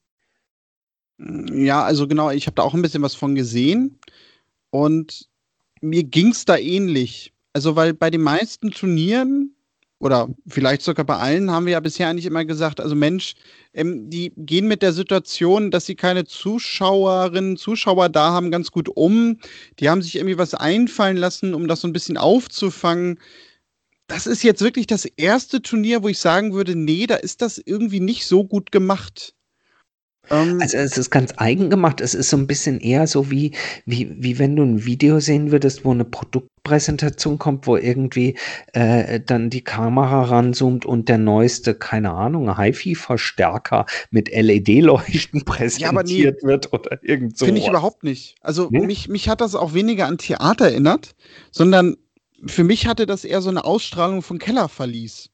Ja, 1.17 1.83
also 1.83 2.07
genau, 2.07 2.31
ich 2.31 2.47
habe 2.47 2.55
da 2.55 2.63
auch 2.63 2.73
ein 2.73 2.81
bisschen 2.81 3.03
was 3.03 3.15
von 3.15 3.35
gesehen 3.35 3.99
und 4.71 5.29
mir 5.81 6.03
ging 6.03 6.29
es 6.29 6.45
da 6.45 6.57
ähnlich. 6.57 7.31
Also, 7.53 7.75
weil 7.75 7.93
bei 7.93 8.09
den 8.09 8.21
meisten 8.21 8.71
Turnieren 8.71 9.54
oder 9.99 10.29
vielleicht 10.47 10.81
sogar 10.81 11.05
bei 11.05 11.17
allen 11.17 11.51
haben 11.51 11.65
wir 11.65 11.73
ja 11.73 11.79
bisher 11.79 12.09
eigentlich 12.09 12.25
immer 12.25 12.45
gesagt, 12.45 12.81
also 12.81 12.95
Mensch, 12.95 13.35
ähm, 13.73 14.09
die 14.09 14.33
gehen 14.35 14.67
mit 14.67 14.81
der 14.81 14.93
Situation, 14.93 15.71
dass 15.71 15.85
sie 15.85 15.95
keine 15.95 16.25
Zuschauerinnen, 16.25 17.57
Zuschauer 17.57 18.09
da 18.09 18.31
haben, 18.31 18.51
ganz 18.51 18.71
gut 18.71 18.89
um. 18.89 19.39
Die 19.79 19.89
haben 19.89 20.01
sich 20.01 20.15
irgendwie 20.15 20.37
was 20.37 20.53
einfallen 20.53 21.17
lassen, 21.17 21.53
um 21.53 21.67
das 21.67 21.81
so 21.81 21.87
ein 21.87 21.93
bisschen 21.93 22.17
aufzufangen. 22.17 23.19
Das 24.07 24.27
ist 24.27 24.43
jetzt 24.43 24.61
wirklich 24.61 24.87
das 24.87 25.05
erste 25.05 25.61
Turnier, 25.61 26.03
wo 26.03 26.09
ich 26.09 26.19
sagen 26.19 26.53
würde, 26.53 26.75
nee, 26.75 27.07
da 27.07 27.15
ist 27.15 27.41
das 27.41 27.57
irgendwie 27.57 27.99
nicht 28.01 28.27
so 28.27 28.43
gut 28.43 28.71
gemacht. 28.71 29.33
Ähm, 30.29 30.59
also 30.61 30.77
es 30.77 30.97
ist 30.97 31.09
ganz 31.09 31.33
eigen 31.37 31.69
gemacht. 31.69 32.01
Es 32.01 32.13
ist 32.13 32.29
so 32.29 32.37
ein 32.37 32.47
bisschen 32.47 32.79
eher 32.79 33.07
so 33.07 33.31
wie, 33.31 33.51
wie, 33.85 34.15
wie 34.17 34.39
wenn 34.39 34.55
du 34.55 34.63
ein 34.63 34.85
Video 34.85 35.19
sehen 35.19 35.51
würdest, 35.51 35.85
wo 35.85 35.91
eine 35.91 36.05
Produktpräsentation 36.05 37.37
kommt, 37.37 37.67
wo 37.67 37.77
irgendwie 37.77 38.35
äh, 38.73 39.19
dann 39.19 39.49
die 39.49 39.63
Kamera 39.63 40.23
ranzoomt 40.23 40.85
und 40.85 41.09
der 41.09 41.17
neueste, 41.17 41.75
keine 41.75 42.11
Ahnung, 42.11 42.57
HiFi-Verstärker 42.57 43.85
mit 44.11 44.29
LED-Leuchten 44.29 45.41
präsentiert 45.45 45.93
ja, 45.93 46.03
nee, 46.03 46.47
wird 46.47 46.73
oder 46.73 46.99
irgend 47.03 47.37
so. 47.37 47.45
Finde 47.45 47.61
ich 47.61 47.67
überhaupt 47.67 48.03
nicht. 48.03 48.35
Also 48.41 48.69
nee? 48.71 48.85
mich, 48.85 49.07
mich 49.07 49.29
hat 49.29 49.41
das 49.41 49.55
auch 49.55 49.73
weniger 49.73 50.07
an 50.07 50.17
Theater 50.17 50.65
erinnert, 50.65 51.15
sondern 51.51 51.97
für 52.45 52.63
mich 52.63 52.87
hatte 52.87 53.05
das 53.05 53.25
eher 53.25 53.41
so 53.41 53.49
eine 53.49 53.65
Ausstrahlung 53.65 54.21
von 54.21 54.39
Kellerverlies. 54.39 55.29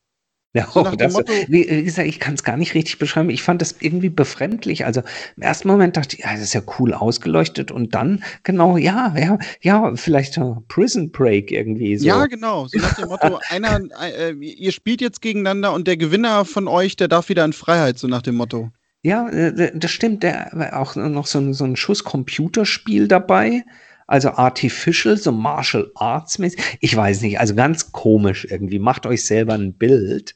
Ja, 0.54 0.68
so 0.70 0.84
das, 0.84 1.16
wie, 1.48 1.70
wie, 1.70 1.84
gesagt, 1.84 2.10
ich 2.10 2.20
kann 2.20 2.34
es 2.34 2.44
gar 2.44 2.58
nicht 2.58 2.74
richtig 2.74 3.00
beschreiben. 3.00 3.30
Ich 3.30 3.42
fand 3.42 3.62
das 3.62 3.78
irgendwie 3.80 4.10
befremdlich. 4.10 4.86
Also 4.86 5.02
im 5.38 5.44
ersten 5.44 5.70
Moment 5.70 5.96
dachte 5.96 6.18
ich, 6.18 6.26
ja, 6.26 6.32
das 6.34 6.42
ist 6.42 6.54
ja 6.54 6.62
cool 6.78 6.94
ausgeleuchtet 6.94 7.72
und 7.72 7.96
dann 7.96 8.22
genau, 8.44 8.76
ja, 8.76 9.16
ja, 9.18 9.40
ja, 9.62 9.96
vielleicht 9.96 10.38
Prison 10.68 11.10
Break 11.10 11.52
irgendwie 11.52 11.98
so. 11.98 12.06
Ja, 12.06 12.26
genau. 12.26 12.68
So 12.68 12.80
nach 12.80 12.96
dem 12.96 13.08
Motto, 13.08 13.40
einer, 13.50 13.80
äh, 14.02 14.34
ihr 14.34 14.74
spielt 14.74 15.00
jetzt 15.00 15.22
gegeneinander 15.22 15.72
und 15.72 15.88
der 15.88 15.96
Gewinner 15.96 16.44
von 16.44 16.68
euch, 16.68 16.98
der 16.98 17.08
darf 17.08 17.30
wieder 17.30 17.46
in 17.46 17.54
Freiheit, 17.54 17.98
so 17.98 18.08
nach 18.08 18.22
dem 18.22 18.36
Motto. 18.36 18.72
Ja, 19.04 19.30
äh, 19.30 19.72
das 19.74 19.92
stimmt. 19.92 20.22
Der 20.22 20.78
auch 20.78 20.98
noch 20.98 21.28
so, 21.28 21.54
so 21.54 21.64
ein 21.64 21.78
Schuss 21.78 22.04
Computerspiel 22.04 23.08
dabei. 23.08 23.64
Also 24.12 24.32
Artificial, 24.32 25.16
so 25.16 25.32
Martial 25.32 25.90
Arts 25.96 26.38
mäßig. 26.38 26.60
Ich 26.82 26.94
weiß 26.94 27.22
nicht, 27.22 27.40
also 27.40 27.56
ganz 27.56 27.94
komisch 27.94 28.46
irgendwie. 28.50 28.78
Macht 28.78 29.06
euch 29.06 29.26
selber 29.26 29.54
ein 29.54 29.74
Bild. 29.74 30.36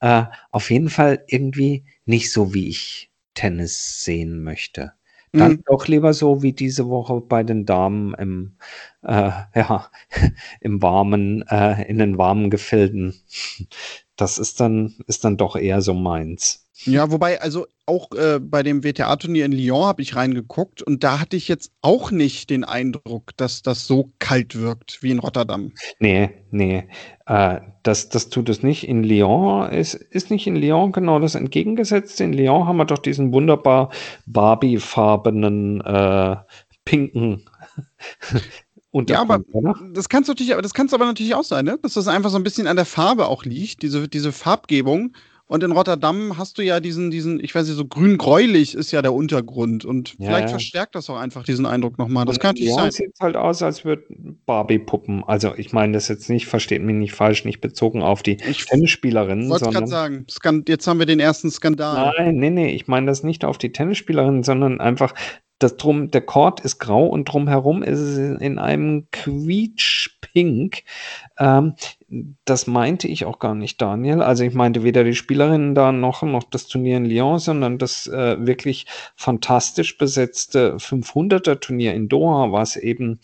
Äh, 0.00 0.24
auf 0.50 0.70
jeden 0.70 0.90
Fall 0.90 1.24
irgendwie 1.26 1.86
nicht 2.04 2.30
so, 2.30 2.52
wie 2.52 2.68
ich 2.68 3.10
Tennis 3.32 4.04
sehen 4.04 4.42
möchte. 4.42 4.92
Dann 5.32 5.52
mhm. 5.52 5.62
doch 5.64 5.88
lieber 5.88 6.12
so 6.12 6.42
wie 6.42 6.52
diese 6.52 6.88
Woche 6.90 7.22
bei 7.22 7.42
den 7.42 7.64
Damen 7.64 8.12
im, 8.14 8.56
äh, 9.04 9.30
ja, 9.54 9.90
im 10.60 10.82
warmen, 10.82 11.42
äh, 11.48 11.88
in 11.88 11.98
den 11.98 12.18
warmen 12.18 12.50
Gefilden. 12.50 13.14
Das 14.16 14.38
ist 14.38 14.60
dann, 14.60 14.94
ist 15.06 15.24
dann 15.24 15.36
doch 15.36 15.56
eher 15.56 15.80
so 15.80 15.94
meins. 15.94 16.64
Ja, 16.84 17.10
wobei, 17.10 17.40
also 17.40 17.66
auch 17.86 18.10
äh, 18.12 18.40
bei 18.40 18.62
dem 18.62 18.82
WTA-Turnier 18.82 19.44
in 19.44 19.52
Lyon 19.52 19.84
habe 19.84 20.02
ich 20.02 20.16
reingeguckt 20.16 20.82
und 20.82 21.04
da 21.04 21.20
hatte 21.20 21.36
ich 21.36 21.46
jetzt 21.46 21.70
auch 21.82 22.10
nicht 22.10 22.50
den 22.50 22.64
Eindruck, 22.64 23.36
dass 23.36 23.62
das 23.62 23.86
so 23.86 24.10
kalt 24.18 24.60
wirkt 24.60 25.02
wie 25.02 25.10
in 25.10 25.20
Rotterdam. 25.20 25.72
Nee, 26.00 26.30
nee. 26.50 26.88
Äh, 27.26 27.60
das, 27.84 28.08
das 28.08 28.28
tut 28.28 28.48
es 28.48 28.62
nicht. 28.62 28.88
In 28.88 29.04
Lyon 29.04 29.70
ist, 29.70 29.94
ist 29.94 30.30
nicht 30.30 30.46
in 30.46 30.56
Lyon 30.56 30.92
genau 30.92 31.20
das 31.20 31.36
entgegengesetzte. 31.36 32.24
In 32.24 32.32
Lyon 32.32 32.66
haben 32.66 32.76
wir 32.76 32.86
doch 32.86 32.98
diesen 32.98 33.32
wunderbar 33.32 33.90
Barbie-farbenen, 34.26 35.80
äh, 35.80 36.36
pinken 36.84 37.44
ja, 39.06 39.20
aber 39.20 39.40
das 39.92 40.08
kannst 40.08 40.28
natürlich, 40.28 40.52
aber 40.52 40.62
das 40.62 40.74
kannst 40.74 40.94
aber 40.94 41.04
natürlich 41.04 41.34
auch 41.34 41.44
sein, 41.44 41.64
ne? 41.64 41.78
Dass 41.82 41.94
das 41.94 42.06
einfach 42.06 42.30
so 42.30 42.36
ein 42.36 42.44
bisschen 42.44 42.66
an 42.66 42.76
der 42.76 42.84
Farbe 42.84 43.26
auch 43.26 43.44
liegt, 43.44 43.82
diese, 43.82 44.08
diese 44.08 44.32
Farbgebung. 44.32 45.14
Und 45.46 45.62
in 45.62 45.72
Rotterdam 45.72 46.38
hast 46.38 46.56
du 46.56 46.62
ja 46.62 46.80
diesen, 46.80 47.10
diesen, 47.10 47.38
ich 47.38 47.54
weiß 47.54 47.66
nicht, 47.66 47.76
so 47.76 47.84
grün-gräulich 47.84 48.74
ist 48.74 48.92
ja 48.92 49.02
der 49.02 49.12
Untergrund. 49.12 49.84
Und 49.84 50.14
ja, 50.18 50.28
vielleicht 50.28 50.44
ja. 50.44 50.48
verstärkt 50.48 50.94
das 50.94 51.10
auch 51.10 51.18
einfach 51.18 51.44
diesen 51.44 51.66
Eindruck 51.66 51.98
nochmal. 51.98 52.24
Das 52.24 52.36
und 52.36 52.40
kann 52.40 52.54
natürlich 52.54 52.70
ja, 52.70 52.76
sein. 52.76 52.88
Es 52.88 52.94
sieht 52.94 53.12
halt 53.20 53.36
aus, 53.36 53.62
als 53.62 53.84
würden 53.84 54.40
Barbie-Puppen. 54.46 55.22
Also 55.24 55.52
ich 55.54 55.72
meine 55.72 55.92
das 55.92 56.08
jetzt 56.08 56.30
nicht, 56.30 56.46
versteht 56.46 56.82
mich 56.82 56.96
nicht 56.96 57.12
falsch, 57.12 57.44
nicht 57.44 57.60
bezogen 57.60 58.02
auf 58.02 58.22
die 58.22 58.38
ich 58.48 58.64
Tennisspielerinnen. 58.64 59.44
Ich 59.44 59.50
wollte 59.50 59.68
gerade 59.68 59.86
sagen, 59.86 60.24
Skan 60.30 60.64
jetzt 60.66 60.86
haben 60.86 60.98
wir 60.98 61.06
den 61.06 61.20
ersten 61.20 61.50
Skandal. 61.50 62.14
Nein, 62.16 62.36
nee, 62.36 62.50
nee, 62.50 62.74
ich 62.74 62.86
meine 62.86 63.06
das 63.06 63.22
nicht 63.22 63.44
auf 63.44 63.58
die 63.58 63.70
Tennisspielerinnen, 63.70 64.44
sondern 64.44 64.80
einfach 64.80 65.14
das 65.58 65.76
drum, 65.76 66.10
der 66.10 66.20
Chord 66.20 66.60
ist 66.60 66.78
grau 66.78 67.06
und 67.06 67.26
drumherum 67.26 67.82
ist 67.82 68.00
es 68.00 68.40
in 68.40 68.58
einem 68.58 69.06
quietschpink. 69.12 70.82
Ähm, 71.38 71.74
das 72.44 72.66
meinte 72.66 73.08
ich 73.08 73.24
auch 73.24 73.38
gar 73.38 73.54
nicht, 73.54 73.80
Daniel. 73.80 74.20
Also 74.20 74.44
ich 74.44 74.54
meinte 74.54 74.82
weder 74.82 75.04
die 75.04 75.14
Spielerinnen 75.14 75.74
da 75.74 75.92
noch, 75.92 76.22
noch 76.22 76.44
das 76.44 76.66
Turnier 76.66 76.96
in 76.96 77.06
Lyon, 77.06 77.38
sondern 77.38 77.78
das 77.78 78.06
äh, 78.06 78.44
wirklich 78.44 78.86
fantastisch 79.16 79.96
besetzte 79.96 80.76
500er 80.76 81.60
Turnier 81.60 81.94
in 81.94 82.08
Doha, 82.08 82.52
was 82.52 82.76
eben 82.76 83.20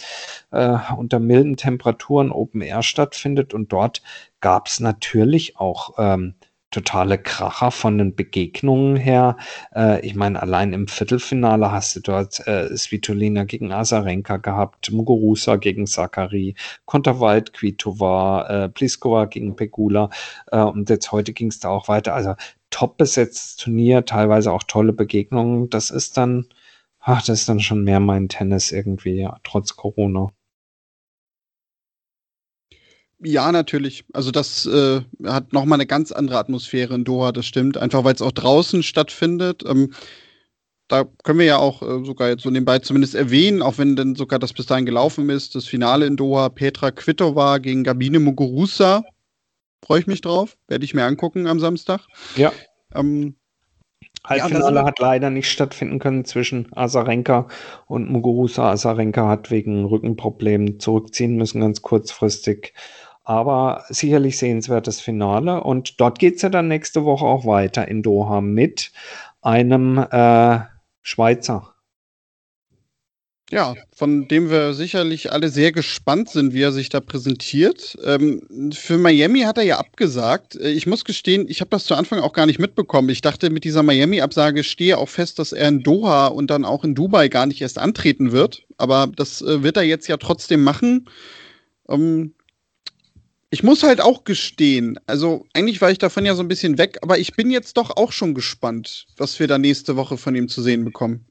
äh, 0.51 0.79
unter 0.97 1.19
milden 1.19 1.57
Temperaturen 1.57 2.31
Open 2.31 2.63
Air 2.63 2.83
stattfindet. 2.83 3.55
Und 3.55 3.73
dort 3.73 4.03
gab 4.41 4.69
es 4.69 4.81
natürlich 4.81 5.57
auch 5.57 5.95
ähm, 5.99 6.35
totale 6.71 7.19
Kracher 7.19 7.71
von 7.71 7.99
den 7.99 8.15
Begegnungen 8.15 8.97
her. 8.97 9.37
Äh, 9.75 10.05
ich 10.07 10.15
meine, 10.15 10.41
allein 10.41 10.73
im 10.73 10.89
Viertelfinale 10.89 11.73
hast 11.73 11.97
du 11.97 12.01
dort 12.01 12.47
äh, 12.47 12.77
Svitolina 12.77 13.45
gegen 13.45 13.73
Azarenka 13.73 14.37
gehabt, 14.39 14.91
Muguruza 14.93 15.57
gegen 15.57 15.87
Sakari, 15.87 16.55
Konterwald, 16.85 17.53
Kvitova, 17.53 18.47
äh, 18.49 18.69
Pliskova 18.69 19.27
gegen 19.27 19.57
Pegula 19.57 20.11
äh, 20.53 20.61
und 20.61 20.89
jetzt 20.91 21.13
heute 21.13 21.33
ging 21.33 21.49
es 21.49 21.61
da 21.61 21.69
auch 21.71 21.89
weiter. 21.89 22.15
Also 22.15 22.35
top 22.71 22.97
besetztes 22.97 23.57
Turnier, 23.57 24.05
teilweise 24.05 24.53
auch 24.53 24.63
tolle 24.63 24.93
Begegnungen. 24.93 25.71
Das 25.71 25.91
ist 25.91 26.17
dann, 26.17 26.47
ach, 27.01 27.21
das 27.21 27.41
ist 27.41 27.49
dann 27.49 27.61
schon 27.61 27.85
mehr 27.85 28.01
mein 28.01 28.29
Tennis 28.29 28.73
irgendwie, 28.73 29.21
ja, 29.21 29.39
trotz 29.45 29.77
Corona. 29.77 30.31
Ja, 33.23 33.53
natürlich. 33.53 34.05
Also 34.13 34.31
das 34.31 34.67
äh, 34.67 35.03
hat 35.25 35.53
nochmal 35.53 35.77
eine 35.77 35.87
ganz 35.87 36.11
andere 36.11 36.39
Atmosphäre 36.39 36.95
in 36.95 37.05
Doha, 37.05 37.33
das 37.33 37.47
stimmt. 37.47 37.77
Einfach 37.77 38.05
weil 38.05 38.15
es 38.15 38.23
auch 38.23 38.33
draußen 38.33 38.83
stattfindet. 38.83 39.63
Ähm, 39.67 39.93
da 40.89 41.05
können 41.23 41.39
wir 41.39 41.47
ja 41.47 41.59
auch 41.59 41.83
äh, 41.83 42.05
sogar 42.05 42.31
jetzt 42.31 42.43
so 42.43 42.51
nebenbei 42.51 42.79
zumindest 42.79 43.15
erwähnen, 43.15 43.63
auch 43.63 43.79
wenn 43.79 43.95
dann 43.95 44.17
sogar 44.17 44.39
das 44.39 44.53
bis 44.53 44.67
dahin 44.67 44.87
gelaufen 44.87 45.29
ist, 45.29 45.55
das 45.55 45.67
Finale 45.67 46.07
in 46.07 46.17
Doha, 46.17 46.49
Petra 46.49 46.91
Kvitova 46.91 47.59
gegen 47.59 47.85
Gabine 47.85 48.19
Muguruza. 48.19 49.05
Freue 49.85 50.01
ich 50.01 50.07
mich 50.07 50.21
drauf. 50.23 50.57
Werde 50.69 50.85
ich 50.85 50.95
mir 50.95 51.05
angucken 51.05 51.47
am 51.47 51.61
Samstag. 51.61 52.07
Ja. 52.37 52.53
Ähm, 52.95 53.37
Halbfinale 54.25 54.81
ja, 54.81 54.85
hat 54.85 54.99
leider 54.99 55.31
nicht 55.31 55.51
stattfinden 55.51 55.99
können 55.99 56.25
zwischen 56.25 56.69
Asarenka 56.73 57.49
und 57.87 58.11
Muguruza. 58.11 58.71
Asarenka 58.71 59.29
hat 59.29 59.51
wegen 59.51 59.85
Rückenproblemen 59.85 60.81
zurückziehen 60.81 61.37
müssen, 61.37 61.61
ganz 61.61 61.83
kurzfristig 61.83 62.75
aber 63.31 63.85
sicherlich 63.91 64.39
sehenswertes 64.39 65.01
Finale. 65.01 65.63
Und 65.63 66.01
dort 66.01 66.19
geht 66.19 66.35
es 66.35 66.43
ja 66.43 66.49
dann 66.49 66.67
nächste 66.67 67.05
Woche 67.05 67.25
auch 67.25 67.47
weiter 67.47 67.87
in 67.87 68.03
Doha 68.03 68.41
mit 68.41 68.91
einem 69.41 69.99
äh, 69.99 70.59
Schweizer. 71.03 71.73
Ja, 73.53 73.77
von 73.95 74.27
dem 74.27 74.51
wir 74.51 74.75
sicherlich 74.75 75.31
alle 75.31 75.49
sehr 75.49 75.71
gespannt 75.71 76.31
sind, 76.31 76.55
wie 76.55 76.63
er 76.63 76.73
sich 76.73 76.89
da 76.89 76.99
präsentiert. 76.99 77.97
Ähm, 78.05 78.73
für 78.73 78.99
Miami 78.99 79.43
hat 79.43 79.59
er 79.59 79.65
ja 79.65 79.79
abgesagt. 79.79 80.57
Äh, 80.57 80.71
ich 80.71 80.89
muss 80.89 81.05
gestehen, 81.05 81.47
ich 81.49 81.61
habe 81.61 81.71
das 81.71 81.85
zu 81.85 81.95
Anfang 81.95 82.19
auch 82.19 82.33
gar 82.33 82.47
nicht 82.47 82.59
mitbekommen. 82.59 83.11
Ich 83.11 83.21
dachte, 83.21 83.51
mit 83.51 83.63
dieser 83.63 83.85
Miami-Absage 83.85 84.65
stehe 84.65 84.99
auch 84.99 85.09
fest, 85.09 85.39
dass 85.39 85.53
er 85.53 85.69
in 85.69 85.85
Doha 85.85 86.27
und 86.27 86.51
dann 86.51 86.65
auch 86.65 86.83
in 86.83 86.97
Dubai 86.97 87.29
gar 87.29 87.47
nicht 87.47 87.61
erst 87.61 87.79
antreten 87.79 88.33
wird. 88.33 88.65
Aber 88.77 89.09
das 89.15 89.41
äh, 89.41 89.63
wird 89.63 89.77
er 89.77 89.85
jetzt 89.85 90.09
ja 90.09 90.17
trotzdem 90.17 90.65
machen. 90.65 91.09
Ähm, 91.89 92.35
ich 93.51 93.63
muss 93.63 93.83
halt 93.83 94.01
auch 94.01 94.25
gestehen, 94.25 94.99
also 95.07 95.47
eigentlich 95.55 95.81
war 95.81 95.91
ich 95.91 95.99
davon 95.99 96.25
ja 96.25 96.35
so 96.35 96.43
ein 96.43 96.49
bisschen 96.49 96.79
weg, 96.79 96.99
aber 97.03 97.19
ich 97.19 97.35
bin 97.35 97.51
jetzt 97.51 97.77
doch 97.77 97.97
auch 97.97 98.13
schon 98.13 98.35
gespannt, 98.35 99.07
was 99.17 99.39
wir 99.41 99.49
da 99.49 99.59
nächste 99.59 99.97
Woche 99.97 100.17
von 100.17 100.37
ihm 100.37 100.49
zu 100.49 100.63
sehen 100.63 100.85
bekommen. 100.85 101.27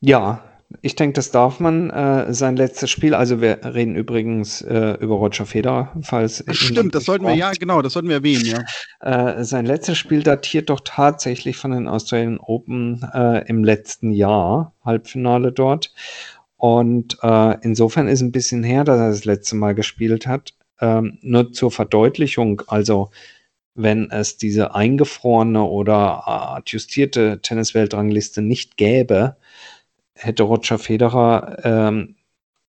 Ja, 0.00 0.44
ich 0.82 0.94
denke, 0.94 1.14
das 1.14 1.30
darf 1.30 1.60
man. 1.60 1.88
Äh, 1.88 2.34
sein 2.34 2.56
letztes 2.56 2.90
Spiel, 2.90 3.14
also 3.14 3.40
wir 3.40 3.64
reden 3.64 3.96
übrigens 3.96 4.60
äh, 4.60 4.98
über 5.00 5.14
Roger 5.14 5.46
Federer, 5.46 5.96
falls. 6.02 6.44
Ach, 6.46 6.54
stimmt, 6.54 6.94
das 6.94 7.04
sollten 7.04 7.24
wir, 7.24 7.34
ja, 7.34 7.50
genau, 7.52 7.80
das 7.80 7.94
sollten 7.94 8.08
wir 8.08 8.16
erwähnen, 8.16 8.44
ja. 8.44 9.38
Äh, 9.38 9.44
sein 9.44 9.64
letztes 9.64 9.96
Spiel 9.96 10.22
datiert 10.22 10.68
doch 10.68 10.80
tatsächlich 10.84 11.56
von 11.56 11.70
den 11.70 11.88
Australian 11.88 12.38
Open 12.38 13.02
äh, 13.14 13.48
im 13.48 13.64
letzten 13.64 14.12
Jahr, 14.12 14.74
Halbfinale 14.84 15.52
dort. 15.52 15.94
Und 16.58 17.16
äh, 17.22 17.56
insofern 17.62 18.08
ist 18.08 18.20
ein 18.20 18.32
bisschen 18.32 18.62
her, 18.62 18.84
dass 18.84 18.98
er 19.00 19.08
das 19.08 19.24
letzte 19.24 19.56
Mal 19.56 19.74
gespielt 19.74 20.26
hat. 20.26 20.54
Ähm, 20.80 21.18
nur 21.22 21.52
zur 21.52 21.70
Verdeutlichung, 21.70 22.62
also 22.66 23.10
wenn 23.74 24.10
es 24.10 24.36
diese 24.36 24.74
eingefrorene 24.74 25.62
oder 25.62 26.26
adjustierte 26.26 27.40
Tennisweltrangliste 27.42 28.42
nicht 28.42 28.76
gäbe, 28.76 29.36
hätte 30.14 30.42
Roger 30.42 30.78
Federer 30.78 31.58
ähm, 31.62 32.16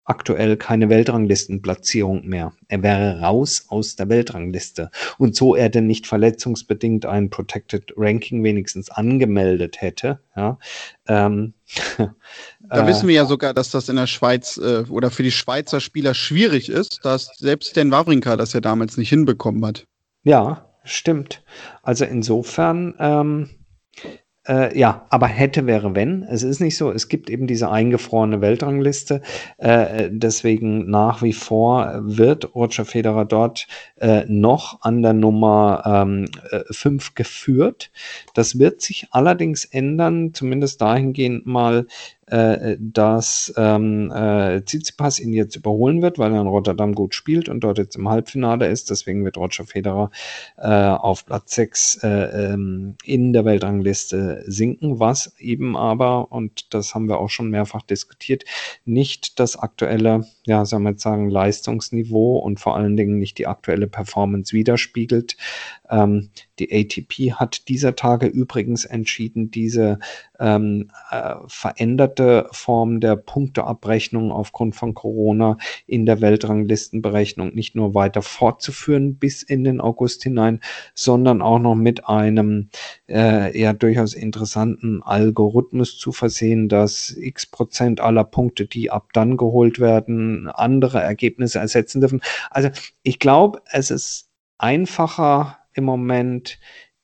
aktuell 0.09 0.57
keine 0.57 0.89
Weltranglistenplatzierung 0.89 2.25
mehr. 2.25 2.53
Er 2.67 2.81
wäre 2.81 3.21
raus 3.21 3.65
aus 3.69 3.95
der 3.95 4.09
Weltrangliste. 4.09 4.89
Und 5.19 5.35
so 5.35 5.55
er 5.55 5.69
denn 5.69 5.85
nicht 5.85 6.07
verletzungsbedingt 6.07 7.05
ein 7.05 7.29
Protected 7.29 7.93
Ranking 7.95 8.43
wenigstens 8.43 8.89
angemeldet 8.89 9.81
hätte, 9.81 10.19
ja, 10.35 10.57
ähm, 11.07 11.53
Da 12.69 12.87
wissen 12.87 13.07
wir 13.07 13.15
ja 13.15 13.25
sogar, 13.25 13.53
dass 13.53 13.71
das 13.71 13.89
in 13.89 13.95
der 13.95 14.07
Schweiz 14.07 14.57
äh, 14.57 14.83
oder 14.89 15.09
für 15.09 15.23
die 15.23 15.31
Schweizer 15.31 15.79
Spieler 15.79 16.13
schwierig 16.13 16.69
ist, 16.69 16.99
dass 17.03 17.31
selbst 17.37 17.75
Dan 17.75 17.91
Wawrinka 17.91 18.37
das 18.37 18.53
ja 18.53 18.61
damals 18.61 18.97
nicht 18.97 19.09
hinbekommen 19.09 19.65
hat. 19.65 19.85
Ja, 20.23 20.69
stimmt. 20.83 21.41
Also 21.81 22.05
insofern 22.05 22.93
ähm, 22.99 23.49
äh, 24.49 24.77
ja, 24.77 25.05
aber 25.09 25.27
hätte 25.27 25.67
wäre 25.67 25.95
wenn. 25.95 26.23
Es 26.23 26.41
ist 26.41 26.59
nicht 26.59 26.75
so. 26.75 26.91
Es 26.91 27.07
gibt 27.07 27.29
eben 27.29 27.45
diese 27.45 27.69
eingefrorene 27.69 28.41
Weltrangliste. 28.41 29.21
Äh, 29.57 30.09
deswegen 30.11 30.89
nach 30.89 31.21
wie 31.21 31.33
vor 31.33 31.99
wird 32.01 32.55
Roger 32.55 32.85
Federer 32.85 33.25
dort 33.25 33.67
äh, 33.97 34.25
noch 34.27 34.81
an 34.81 35.03
der 35.03 35.13
Nummer 35.13 36.07
5 36.71 36.85
ähm, 36.85 37.15
geführt. 37.15 37.91
Das 38.33 38.57
wird 38.57 38.81
sich 38.81 39.07
allerdings 39.11 39.65
ändern, 39.65 40.33
zumindest 40.33 40.81
dahingehend 40.81 41.45
mal, 41.45 41.85
äh, 42.29 42.77
dass 42.79 43.51
ähm, 43.57 44.11
äh, 44.11 44.61
Tsitsipas 44.61 45.19
ihn 45.19 45.33
jetzt 45.33 45.55
überholen 45.55 46.03
wird, 46.03 46.19
weil 46.19 46.31
er 46.31 46.41
in 46.41 46.47
Rotterdam 46.47 46.93
gut 46.93 47.15
spielt 47.15 47.49
und 47.49 47.61
dort 47.61 47.79
jetzt 47.79 47.95
im 47.95 48.07
Halbfinale 48.07 48.67
ist. 48.67 48.91
Deswegen 48.91 49.25
wird 49.25 49.37
Roger 49.37 49.65
Federer 49.65 50.11
äh, 50.57 50.67
auf 50.67 51.25
Platz 51.25 51.55
6 51.55 52.03
äh, 52.03 52.07
ähm, 52.53 52.95
in 53.03 53.33
der 53.33 53.45
Weltrangliste 53.45 54.38
sinken, 54.45 54.99
was 54.99 55.33
eben 55.39 55.75
aber, 55.77 56.31
und 56.31 56.73
das 56.73 56.95
haben 56.95 57.07
wir 57.07 57.19
auch 57.19 57.29
schon 57.29 57.49
mehrfach 57.49 57.81
diskutiert, 57.81 58.43
nicht 58.85 59.39
das 59.39 59.57
aktuelle, 59.57 60.27
ja, 60.49 60.65
wir 60.65 60.91
jetzt 60.91 61.03
sagen, 61.03 61.29
Leistungsniveau 61.29 62.39
und 62.39 62.59
vor 62.59 62.75
allen 62.75 62.97
Dingen 62.97 63.19
nicht 63.19 63.37
die 63.37 63.47
aktuelle 63.47 63.87
Performance 63.87 64.53
widerspiegelt. 64.53 65.37
Ähm, 65.89 66.29
die 66.59 66.71
ATP 66.71 67.33
hat 67.33 67.67
dieser 67.67 67.95
Tage 67.95 68.27
übrigens 68.27 68.85
entschieden, 68.85 69.51
diese 69.51 69.99
ähm, 70.39 70.91
äh, 71.11 71.35
veränderte 71.47 72.47
Form 72.51 72.99
der 72.99 73.15
Punkteabrechnung 73.15 74.31
aufgrund 74.31 74.75
von 74.75 74.93
Corona 74.93 75.57
in 75.87 76.05
der 76.05 76.21
Weltranglistenberechnung 76.21 77.53
nicht 77.53 77.75
nur 77.75 77.93
weiter 77.95 78.21
fortzuführen 78.21 79.15
bis 79.15 79.43
in 79.43 79.63
den 79.63 79.81
August 79.81 80.23
hinein, 80.23 80.59
sondern 80.93 81.41
auch 81.41 81.59
noch 81.59 81.75
mit 81.75 82.07
einem 82.07 82.69
äh, 83.07 83.59
ja 83.59 83.73
durchaus 83.73 84.13
interessanten 84.13 85.01
Algorithmus 85.01 85.97
zu 85.97 86.11
versehen, 86.11 86.69
dass 86.69 87.15
x 87.17 87.45
Prozent 87.45 88.01
aller 88.01 88.23
Punkte, 88.23 88.65
die 88.65 88.91
ab 88.91 89.09
dann 89.13 89.37
geholt 89.37 89.79
werden, 89.79 90.38
andere 90.47 91.01
Ergebnisse 91.01 91.59
ersetzen 91.59 92.01
dürfen. 92.01 92.21
Also 92.49 92.69
ich 93.03 93.19
glaube, 93.19 93.61
es 93.71 93.91
ist 93.91 94.29
einfacher 94.57 95.57
im 95.73 95.85
Moment 95.85 96.59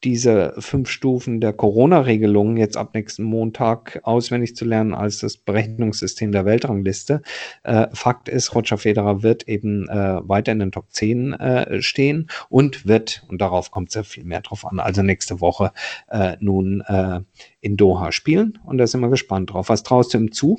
diese 0.06 0.54
fünf 0.60 0.90
Stufen 0.90 1.42
der 1.42 1.52
Corona-Regelung 1.52 2.58
jetzt 2.58 2.78
ab 2.78 2.94
nächsten 2.94 3.24
Montag 3.24 4.00
auswendig 4.04 4.56
zu 4.56 4.64
lernen 4.64 4.94
als 4.94 5.18
das 5.18 5.36
Berechnungssystem 5.36 6.32
der 6.32 6.46
Weltrangliste. 6.46 7.24
Äh, 7.64 7.88
Fakt 7.92 8.30
ist, 8.30 8.54
Roger 8.54 8.78
Federer 8.78 9.24
wird 9.24 9.48
eben 9.48 9.90
äh, 9.90 10.20
weiter 10.22 10.52
in 10.52 10.60
den 10.60 10.72
Top 10.72 10.92
10 10.92 11.34
äh, 11.34 11.82
stehen 11.82 12.30
und 12.50 12.86
wird, 12.86 13.24
und 13.30 13.42
darauf 13.42 13.72
kommt 13.72 13.96
ja 13.96 14.04
viel 14.04 14.26
mehr 14.26 14.42
drauf 14.42 14.66
an, 14.66 14.80
also 14.80 15.02
nächste 15.02 15.42
Woche 15.42 15.72
äh, 16.10 16.38
nun 16.40 16.82
äh, 16.82 17.22
in 17.62 17.76
Doha 17.76 18.12
spielen. 18.12 18.60
Und 18.64 18.78
da 18.78 18.86
sind 18.86 19.02
wir 19.02 19.10
gespannt 19.10 19.54
drauf. 19.54 19.70
Was 19.70 19.82
traust 19.82 20.14
du 20.14 20.20
ihm 20.20 20.32
zu? 20.32 20.58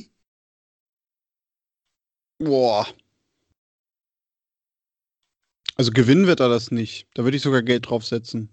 Boah, 2.38 2.86
also 5.76 5.92
gewinnen 5.92 6.26
wird 6.26 6.40
er 6.40 6.48
das 6.48 6.70
nicht. 6.70 7.06
Da 7.14 7.24
würde 7.24 7.36
ich 7.36 7.42
sogar 7.42 7.62
Geld 7.62 7.88
draufsetzen. 7.88 8.48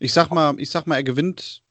Ich 0.00 0.12
sag 0.12 0.30
mal, 0.30 0.58
ich 0.58 0.70
sag 0.70 0.86
mal, 0.86 0.96
er 0.96 1.04
gewinnt. 1.04 1.62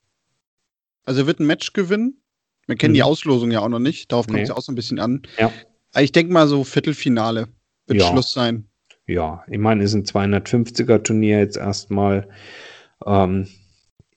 Also 1.03 1.21
er 1.21 1.27
wird 1.27 1.39
ein 1.39 1.47
Match 1.47 1.73
gewinnen. 1.73 2.21
Wir 2.67 2.77
kennen 2.77 2.93
mhm. 2.93 2.95
die 2.95 3.03
Auslosung 3.03 3.51
ja 3.51 3.59
auch 3.59 3.69
noch 3.69 3.79
nicht. 3.79 4.11
Darauf 4.11 4.27
kommt 4.27 4.39
es 4.39 4.43
nee. 4.43 4.49
ja 4.49 4.57
auch 4.57 4.61
so 4.61 4.71
ein 4.71 4.75
bisschen 4.75 4.99
an. 4.99 5.23
Ja. 5.37 5.51
Aber 5.91 6.03
ich 6.03 6.11
denke 6.11 6.31
mal 6.31 6.47
so 6.47 6.63
Viertelfinale 6.63 7.49
wird 7.87 7.99
ja. 7.99 8.07
Schluss 8.07 8.31
sein. 8.31 8.69
Ja, 9.07 9.43
ich 9.47 9.57
meine, 9.57 9.83
es 9.83 9.93
ist 9.93 10.15
ein 10.15 10.31
250er 10.31 11.03
Turnier 11.03 11.39
jetzt 11.39 11.57
erstmal. 11.57 12.29
Ähm, 13.05 13.49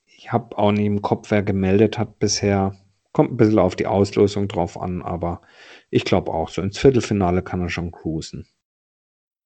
ich 0.04 0.30
habe 0.30 0.56
auch 0.58 0.70
nicht 0.70 0.85
im 0.85 1.00
Kopf, 1.00 1.30
wer 1.30 1.42
gemeldet 1.42 1.98
hat 1.98 2.18
bisher. 2.18 2.76
Kommt 3.12 3.33
ein 3.33 3.37
bisschen 3.37 3.59
auf 3.59 3.77
die 3.77 3.87
Auslosung 3.87 4.48
drauf 4.48 4.81
an, 4.81 5.03
aber 5.03 5.42
ich 5.90 6.05
glaube 6.05 6.33
auch, 6.33 6.48
so 6.48 6.62
ins 6.62 6.79
Viertelfinale 6.79 7.42
kann 7.42 7.61
er 7.61 7.68
schon 7.68 7.90
cruisen. 7.90 8.46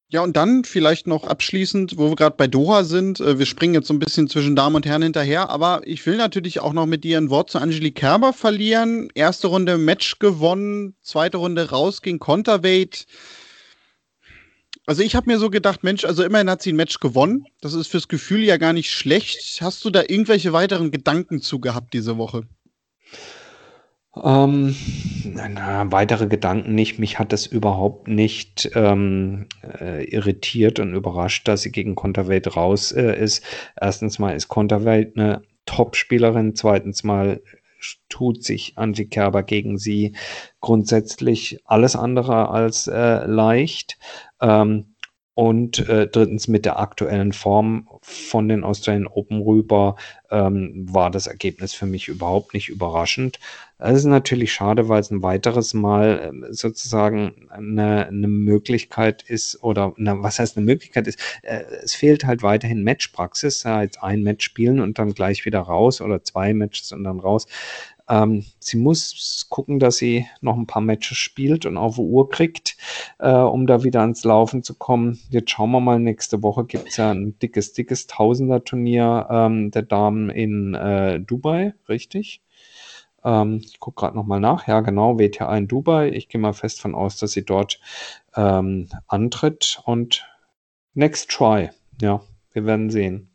Ja, 0.08 0.22
und 0.22 0.36
dann 0.36 0.62
vielleicht 0.62 1.08
noch 1.08 1.24
abschließend, 1.24 1.98
wo 1.98 2.10
wir 2.10 2.14
gerade 2.14 2.36
bei 2.36 2.46
Doha 2.46 2.84
sind. 2.84 3.18
Äh, 3.18 3.40
wir 3.40 3.46
springen 3.46 3.74
jetzt 3.74 3.88
so 3.88 3.94
ein 3.94 3.98
bisschen 3.98 4.28
zwischen 4.28 4.54
Damen 4.54 4.76
und 4.76 4.86
Herren 4.86 5.02
hinterher, 5.02 5.50
aber 5.50 5.80
ich 5.84 6.06
will 6.06 6.16
natürlich 6.16 6.60
auch 6.60 6.72
noch 6.72 6.86
mit 6.86 7.02
dir 7.02 7.18
ein 7.18 7.28
Wort 7.28 7.50
zu 7.50 7.58
Angelique 7.58 7.96
Kerber 7.96 8.32
verlieren. 8.32 9.08
Erste 9.14 9.48
Runde 9.48 9.78
Match 9.78 10.20
gewonnen, 10.20 10.94
zweite 11.02 11.38
Runde 11.38 11.70
raus 11.70 12.02
gegen 12.02 12.20
Konterweight. 12.20 13.06
Also 14.86 15.02
ich 15.02 15.16
habe 15.16 15.28
mir 15.28 15.40
so 15.40 15.50
gedacht, 15.50 15.82
Mensch, 15.82 16.04
also 16.04 16.22
immerhin 16.22 16.48
hat 16.48 16.62
sie 16.62 16.72
ein 16.72 16.76
Match 16.76 17.00
gewonnen. 17.00 17.46
Das 17.60 17.74
ist 17.74 17.88
fürs 17.88 18.06
Gefühl 18.06 18.44
ja 18.44 18.58
gar 18.58 18.72
nicht 18.72 18.92
schlecht. 18.92 19.58
Hast 19.60 19.84
du 19.84 19.90
da 19.90 20.02
irgendwelche 20.02 20.52
weiteren 20.52 20.92
Gedanken 20.92 21.40
zu 21.40 21.58
gehabt 21.58 21.92
diese 21.92 22.16
Woche? 22.16 22.46
Ähm, 24.22 24.74
na, 25.24 25.90
weitere 25.92 26.26
Gedanken 26.26 26.74
nicht. 26.74 26.98
Mich 26.98 27.18
hat 27.18 27.32
es 27.32 27.46
überhaupt 27.46 28.08
nicht 28.08 28.70
ähm, 28.74 29.46
äh, 29.62 30.04
irritiert 30.04 30.80
und 30.80 30.94
überrascht, 30.94 31.46
dass 31.48 31.62
sie 31.62 31.72
gegen 31.72 31.94
Konterweight 31.94 32.56
raus 32.56 32.92
äh, 32.92 33.22
ist. 33.22 33.44
Erstens 33.78 34.18
mal 34.18 34.34
ist 34.34 34.48
Konterweight 34.48 35.16
eine 35.16 35.42
Top-Spielerin. 35.66 36.54
Zweitens 36.54 37.04
mal 37.04 37.42
tut 38.08 38.42
sich 38.42 38.72
Angie 38.76 39.06
Kerber 39.06 39.42
gegen 39.42 39.78
sie 39.78 40.16
grundsätzlich 40.60 41.58
alles 41.64 41.94
andere 41.94 42.48
als 42.48 42.86
äh, 42.86 43.26
leicht. 43.26 43.98
Ähm, 44.40 44.95
und 45.36 45.86
äh, 45.90 46.06
drittens 46.06 46.48
mit 46.48 46.64
der 46.64 46.78
aktuellen 46.78 47.34
Form 47.34 47.90
von 48.00 48.48
den 48.48 48.64
Australian 48.64 49.06
Open 49.06 49.42
rüber 49.42 49.96
ähm, 50.30 50.86
war 50.90 51.10
das 51.10 51.26
Ergebnis 51.26 51.74
für 51.74 51.84
mich 51.84 52.08
überhaupt 52.08 52.54
nicht 52.54 52.70
überraschend. 52.70 53.38
Es 53.78 53.98
ist 53.98 54.04
natürlich 54.06 54.50
schade, 54.54 54.88
weil 54.88 55.00
es 55.00 55.10
ein 55.10 55.22
weiteres 55.22 55.74
Mal 55.74 56.32
äh, 56.48 56.52
sozusagen 56.54 57.48
eine, 57.50 58.06
eine 58.06 58.28
Möglichkeit 58.28 59.24
ist 59.24 59.62
oder 59.62 59.92
eine, 59.98 60.22
was 60.22 60.38
heißt 60.38 60.56
eine 60.56 60.64
Möglichkeit 60.64 61.06
ist. 61.06 61.20
Äh, 61.42 61.64
es 61.84 61.94
fehlt 61.94 62.24
halt 62.24 62.42
weiterhin 62.42 62.82
Matchpraxis. 62.82 63.62
Ja, 63.64 63.82
jetzt 63.82 64.02
ein 64.02 64.22
Match 64.22 64.42
spielen 64.42 64.80
und 64.80 64.98
dann 64.98 65.12
gleich 65.12 65.44
wieder 65.44 65.60
raus 65.60 66.00
oder 66.00 66.24
zwei 66.24 66.54
Matches 66.54 66.92
und 66.92 67.04
dann 67.04 67.20
raus. 67.20 67.46
Ähm, 68.08 68.44
sie 68.60 68.76
muss 68.76 69.46
gucken, 69.48 69.78
dass 69.78 69.96
sie 69.96 70.26
noch 70.40 70.56
ein 70.56 70.66
paar 70.66 70.82
Matches 70.82 71.16
spielt 71.18 71.66
und 71.66 71.76
auf 71.76 71.96
die 71.96 72.02
Uhr 72.02 72.28
kriegt, 72.28 72.76
äh, 73.18 73.30
um 73.32 73.66
da 73.66 73.82
wieder 73.82 74.00
ans 74.00 74.24
Laufen 74.24 74.62
zu 74.62 74.74
kommen. 74.74 75.18
Jetzt 75.30 75.50
schauen 75.50 75.70
wir 75.72 75.80
mal, 75.80 75.98
nächste 75.98 76.42
Woche 76.42 76.64
gibt 76.64 76.88
es 76.88 76.96
ja 76.96 77.10
ein 77.10 77.38
dickes, 77.38 77.72
dickes 77.72 78.06
Tausender-Turnier 78.06 79.26
ähm, 79.30 79.70
der 79.70 79.82
Damen 79.82 80.30
in 80.30 80.74
äh, 80.74 81.20
Dubai, 81.20 81.74
richtig? 81.88 82.42
Ähm, 83.24 83.60
ich 83.64 83.80
gucke 83.80 84.00
gerade 84.00 84.16
nochmal 84.16 84.40
nach. 84.40 84.68
Ja, 84.68 84.80
genau, 84.80 85.18
WTA 85.18 85.56
in 85.56 85.66
Dubai. 85.66 86.10
Ich 86.10 86.28
gehe 86.28 86.40
mal 86.40 86.52
fest 86.52 86.80
von 86.80 86.94
aus, 86.94 87.18
dass 87.18 87.32
sie 87.32 87.44
dort 87.44 87.80
ähm, 88.36 88.88
antritt 89.08 89.80
und 89.84 90.24
next 90.94 91.30
try. 91.30 91.70
Ja, 92.00 92.22
wir 92.52 92.66
werden 92.66 92.90
sehen. 92.90 93.30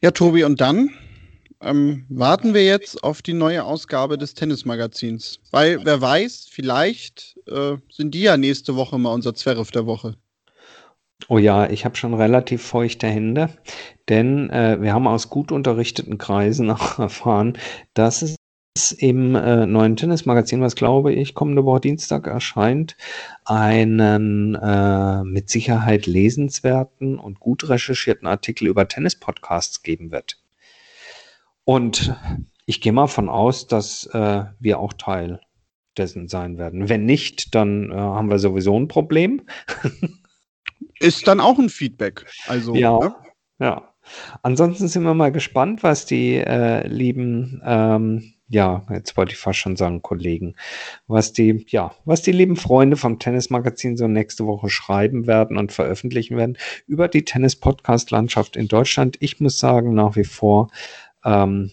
Ja, 0.00 0.12
Tobi, 0.12 0.44
und 0.44 0.60
dann? 0.60 0.90
Ähm, 1.62 2.06
warten 2.08 2.54
wir 2.54 2.64
jetzt 2.64 3.02
auf 3.04 3.22
die 3.22 3.32
neue 3.32 3.64
Ausgabe 3.64 4.18
des 4.18 4.34
Tennismagazins. 4.34 5.40
Weil, 5.50 5.84
wer 5.84 6.00
weiß, 6.00 6.48
vielleicht 6.50 7.38
äh, 7.46 7.76
sind 7.90 8.14
die 8.14 8.22
ja 8.22 8.36
nächste 8.36 8.76
Woche 8.76 8.98
mal 8.98 9.12
unser 9.12 9.34
Zwerf 9.34 9.70
der 9.70 9.86
Woche. 9.86 10.16
Oh 11.28 11.38
ja, 11.38 11.68
ich 11.68 11.84
habe 11.84 11.96
schon 11.96 12.14
relativ 12.14 12.62
feuchte 12.62 13.06
Hände, 13.06 13.50
denn 14.08 14.48
äh, 14.50 14.80
wir 14.80 14.94
haben 14.94 15.06
aus 15.06 15.28
gut 15.28 15.52
unterrichteten 15.52 16.18
Kreisen 16.18 16.70
auch 16.70 16.98
erfahren, 16.98 17.58
dass 17.94 18.22
es 18.22 18.36
im 18.92 19.34
äh, 19.34 19.66
neuen 19.66 19.96
Tennismagazin, 19.96 20.62
was 20.62 20.76
glaube 20.76 21.12
ich 21.12 21.34
kommende 21.34 21.64
Woche 21.64 21.80
Dienstag 21.80 22.26
erscheint, 22.26 22.96
einen 23.44 24.54
äh, 24.54 25.24
mit 25.24 25.50
Sicherheit 25.50 26.06
lesenswerten 26.06 27.18
und 27.18 27.40
gut 27.40 27.68
recherchierten 27.68 28.26
Artikel 28.26 28.68
über 28.68 28.88
Tennis-Podcasts 28.88 29.82
geben 29.82 30.10
wird. 30.10 30.38
Und 31.64 32.14
ich 32.66 32.80
gehe 32.80 32.92
mal 32.92 33.06
von 33.06 33.28
aus, 33.28 33.66
dass 33.66 34.06
äh, 34.06 34.44
wir 34.58 34.78
auch 34.78 34.92
Teil 34.92 35.40
dessen 35.96 36.28
sein 36.28 36.58
werden. 36.58 36.88
Wenn 36.88 37.04
nicht, 37.04 37.54
dann 37.54 37.90
äh, 37.90 37.94
haben 37.94 38.30
wir 38.30 38.38
sowieso 38.38 38.78
ein 38.78 38.88
Problem. 38.88 39.42
Ist 41.00 41.26
dann 41.26 41.40
auch 41.40 41.58
ein 41.58 41.68
Feedback. 41.68 42.26
Also, 42.46 42.74
ja, 42.74 42.98
ne? 42.98 43.14
ja. 43.58 43.94
Ansonsten 44.42 44.88
sind 44.88 45.02
wir 45.02 45.14
mal 45.14 45.32
gespannt, 45.32 45.82
was 45.82 46.06
die 46.06 46.36
äh, 46.36 46.86
lieben 46.86 47.62
ähm, 47.64 48.34
ja, 48.50 48.84
jetzt 48.90 49.16
wollte 49.16 49.32
ich 49.32 49.38
fast 49.38 49.60
schon 49.60 49.76
sagen, 49.76 50.02
Kollegen, 50.02 50.56
was 51.06 51.32
die, 51.32 51.64
ja, 51.68 51.94
was 52.04 52.22
die 52.22 52.32
lieben 52.32 52.56
Freunde 52.56 52.96
vom 52.96 53.20
Tennismagazin 53.20 53.96
so 53.96 54.08
nächste 54.08 54.44
Woche 54.44 54.68
schreiben 54.68 55.28
werden 55.28 55.56
und 55.56 55.70
veröffentlichen 55.70 56.36
werden 56.36 56.58
über 56.88 57.06
die 57.06 57.24
Tennis-Podcast-Landschaft 57.24 58.56
in 58.56 58.66
Deutschland. 58.66 59.16
Ich 59.20 59.38
muss 59.38 59.60
sagen, 59.60 59.94
nach 59.94 60.16
wie 60.16 60.24
vor, 60.24 60.68
ähm, 61.24 61.70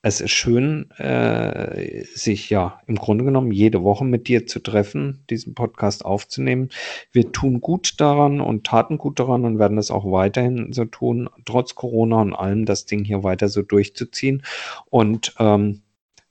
es 0.00 0.20
ist 0.20 0.30
schön, 0.30 0.90
äh, 0.92 2.04
sich 2.04 2.50
ja 2.50 2.80
im 2.86 2.96
Grunde 2.96 3.24
genommen 3.24 3.50
jede 3.50 3.82
Woche 3.82 4.04
mit 4.04 4.28
dir 4.28 4.46
zu 4.46 4.60
treffen, 4.60 5.24
diesen 5.28 5.54
Podcast 5.54 6.04
aufzunehmen. 6.04 6.68
Wir 7.10 7.32
tun 7.32 7.60
gut 7.60 8.00
daran 8.00 8.40
und 8.40 8.64
taten 8.64 8.96
gut 8.96 9.18
daran 9.18 9.44
und 9.44 9.58
werden 9.58 9.76
das 9.76 9.90
auch 9.90 10.10
weiterhin 10.10 10.72
so 10.72 10.84
tun, 10.84 11.28
trotz 11.44 11.74
Corona 11.74 12.22
und 12.22 12.32
allem, 12.32 12.64
das 12.64 12.86
Ding 12.86 13.04
hier 13.04 13.24
weiter 13.24 13.48
so 13.48 13.62
durchzuziehen. 13.62 14.44
Und 14.88 15.34
ähm, 15.40 15.82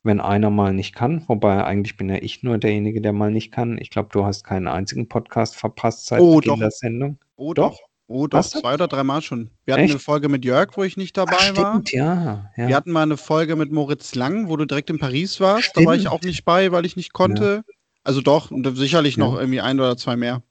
wenn 0.02 0.22
einer 0.22 0.50
mal 0.50 0.74
nicht 0.74 0.96
kann, 0.96 1.26
wobei 1.28 1.64
eigentlich 1.66 1.98
bin 1.98 2.08
ja 2.08 2.16
ich 2.22 2.44
nur 2.44 2.58
derjenige, 2.58 3.02
der 3.02 3.12
mal 3.12 3.32
nicht 3.32 3.52
kann. 3.52 3.78
Ich 3.78 3.90
glaube, 3.90 4.10
du 4.14 4.24
hast 4.24 4.46
keinen 4.46 4.70
einzigen 4.70 5.10
Podcast 5.10 5.58
verpasst 5.58 6.06
seit 6.06 6.22
oh, 6.22 6.38
Beginn 6.38 6.54
doch. 6.54 6.60
der 6.60 6.72
Sendung. 6.72 7.18
Oh 7.36 7.54
doch. 7.54 7.72
doch. 7.72 7.90
Oh, 8.10 8.28
doch, 8.28 8.39
Was? 8.39 8.52
zwei 8.52 8.74
oder 8.74 8.88
dreimal 8.88 9.22
schon. 9.22 9.52
Wir 9.65 9.74
hatten 9.74 9.84
Echt? 9.84 9.91
eine 9.91 10.00
Folge 10.00 10.30
mit 10.30 10.46
Jörg, 10.46 10.70
wo 10.76 10.84
ich 10.84 10.96
nicht 10.96 11.17
dabei 11.17 11.36
Ach, 11.36 11.41
stimmt, 11.41 11.58
war. 11.58 11.82
Ja, 11.91 12.52
ja. 12.56 12.67
Wir 12.70 12.76
hatten 12.76 12.91
mal 12.91 13.04
eine 13.04 13.17
Folge 13.17 13.58
mit 13.58 13.72
Moritz 13.72 14.15
Lang, 14.15 14.48
wo 14.48 14.56
du 14.56 14.65
direkt 14.65 14.89
in 14.89 14.98
Paris 14.98 15.41
warst. 15.41 15.65
Stimmt. 15.65 15.86
Da 15.86 15.89
war 15.89 15.96
ich 15.96 16.08
auch 16.08 16.22
nicht 16.22 16.46
bei, 16.46 16.72
weil 16.72 16.86
ich 16.86 16.96
nicht 16.96 17.12
konnte. 17.12 17.63
Ja. 17.67 17.74
Also 18.06 18.22
doch, 18.22 18.50
sicherlich 18.76 19.17
ja. 19.17 19.26
noch 19.26 19.38
irgendwie 19.38 19.60
ein 19.60 19.78
oder 19.80 19.98
zwei 19.98 20.15
mehr. 20.15 20.41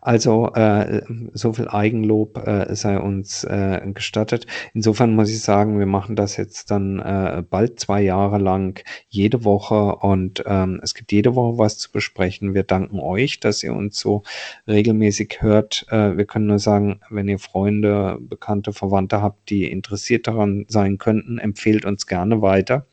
Also 0.00 0.52
äh, 0.54 1.02
so 1.34 1.52
viel 1.52 1.68
Eigenlob 1.68 2.38
äh, 2.46 2.74
sei 2.74 2.98
uns 2.98 3.44
äh, 3.44 3.80
gestattet. 3.94 4.46
Insofern 4.74 5.14
muss 5.14 5.30
ich 5.30 5.40
sagen, 5.40 5.78
wir 5.78 5.86
machen 5.86 6.16
das 6.16 6.36
jetzt 6.36 6.70
dann 6.70 6.98
äh, 6.98 7.42
bald 7.48 7.78
zwei 7.78 8.02
Jahre 8.02 8.38
lang 8.38 8.82
jede 9.08 9.44
Woche 9.44 9.96
und 9.96 10.42
ähm, 10.46 10.80
es 10.82 10.94
gibt 10.94 11.12
jede 11.12 11.36
Woche 11.36 11.58
was 11.58 11.78
zu 11.78 11.92
besprechen. 11.92 12.54
Wir 12.54 12.64
danken 12.64 12.98
euch, 12.98 13.38
dass 13.40 13.62
ihr 13.62 13.74
uns 13.74 13.98
so 13.98 14.24
regelmäßig 14.66 15.38
hört. 15.40 15.86
Äh, 15.90 16.16
wir 16.16 16.24
können 16.24 16.46
nur 16.46 16.58
sagen, 16.58 17.00
wenn 17.10 17.28
ihr 17.28 17.38
Freunde, 17.38 18.18
Bekannte, 18.20 18.72
Verwandte 18.72 19.22
habt, 19.22 19.48
die 19.48 19.70
interessiert 19.70 20.26
daran 20.26 20.66
sein 20.68 20.98
könnten, 20.98 21.38
empfehlt 21.38 21.84
uns 21.84 22.06
gerne 22.06 22.42
weiter. 22.42 22.86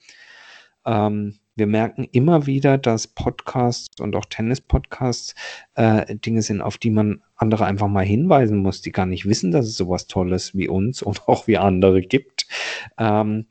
Ähm, 0.86 1.40
wir 1.60 1.68
merken 1.68 2.08
immer 2.12 2.48
wieder, 2.48 2.78
dass 2.78 3.06
Podcasts 3.08 4.00
und 4.00 4.16
auch 4.16 4.26
Tennis-Podcasts 4.26 5.36
äh, 5.76 6.16
Dinge 6.16 6.42
sind, 6.42 6.62
auf 6.62 6.78
die 6.78 6.90
man 6.90 7.22
andere 7.36 7.66
einfach 7.66 7.88
mal 7.88 8.06
hinweisen 8.06 8.58
muss, 8.58 8.82
die 8.82 8.92
gar 8.92 9.06
nicht 9.06 9.26
wissen, 9.26 9.52
dass 9.52 9.68
es 9.68 9.78
sowas 9.78 10.08
Tolles 10.08 10.56
wie 10.56 10.68
uns 10.68 11.02
und 11.04 11.28
auch 11.28 11.46
wie 11.46 11.58
andere 11.58 12.02
gibt. 12.02 12.48
Ähm, 12.98 13.46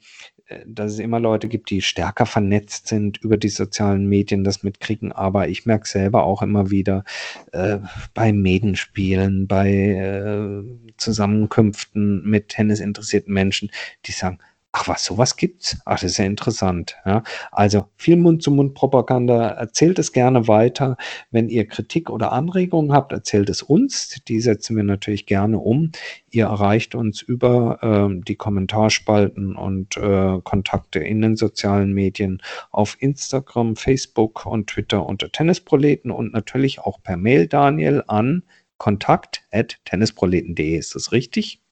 äh, 0.46 0.60
dass 0.66 0.92
es 0.92 0.98
immer 0.98 1.20
Leute 1.20 1.48
gibt, 1.48 1.70
die 1.70 1.82
stärker 1.82 2.26
vernetzt 2.26 2.88
sind 2.88 3.18
über 3.18 3.36
die 3.36 3.50
sozialen 3.50 4.06
Medien, 4.06 4.42
das 4.42 4.62
mitkriegen. 4.62 5.12
Aber 5.12 5.48
ich 5.48 5.66
merke 5.66 5.86
selber 5.86 6.24
auch 6.24 6.42
immer 6.42 6.70
wieder 6.70 7.04
äh, 7.52 7.78
bei 8.14 8.32
Medenspielen, 8.32 9.46
bei 9.46 9.70
äh, 9.70 10.62
Zusammenkünften 10.96 12.28
mit 12.28 12.48
tennisinteressierten 12.48 13.32
Menschen, 13.32 13.70
die 14.06 14.12
sagen, 14.12 14.38
Ach 14.72 14.86
was, 14.86 15.02
sowas 15.02 15.36
gibt's? 15.36 15.78
Ach, 15.86 15.98
das 15.98 16.12
ist 16.12 16.18
ja 16.18 16.26
interessant. 16.26 16.96
Ja. 17.06 17.22
Also 17.50 17.88
viel 17.96 18.16
Mund-zu-Mund-Propaganda. 18.16 19.48
Erzählt 19.48 19.98
es 19.98 20.12
gerne 20.12 20.46
weiter. 20.46 20.98
Wenn 21.30 21.48
ihr 21.48 21.66
Kritik 21.66 22.10
oder 22.10 22.32
Anregungen 22.32 22.92
habt, 22.92 23.12
erzählt 23.12 23.48
es 23.48 23.62
uns. 23.62 24.20
Die 24.28 24.40
setzen 24.40 24.76
wir 24.76 24.84
natürlich 24.84 25.24
gerne 25.24 25.58
um. 25.58 25.90
Ihr 26.30 26.44
erreicht 26.44 26.94
uns 26.94 27.22
über 27.22 27.78
äh, 27.82 28.22
die 28.22 28.36
Kommentarspalten 28.36 29.56
und 29.56 29.96
äh, 29.96 30.38
Kontakte 30.44 30.98
in 30.98 31.22
den 31.22 31.36
sozialen 31.36 31.94
Medien 31.94 32.42
auf 32.70 32.98
Instagram, 33.00 33.74
Facebook 33.74 34.44
und 34.44 34.68
Twitter 34.68 35.06
unter 35.06 35.32
Tennisproleten 35.32 36.10
und 36.10 36.34
natürlich 36.34 36.80
auch 36.80 37.02
per 37.02 37.16
Mail, 37.16 37.46
Daniel, 37.46 38.04
an 38.06 38.42
kontakt 38.76 39.42
at 39.50 39.78
tennisproleten.de. 39.86 40.76
Ist 40.76 40.94
das 40.94 41.10
richtig? 41.12 41.62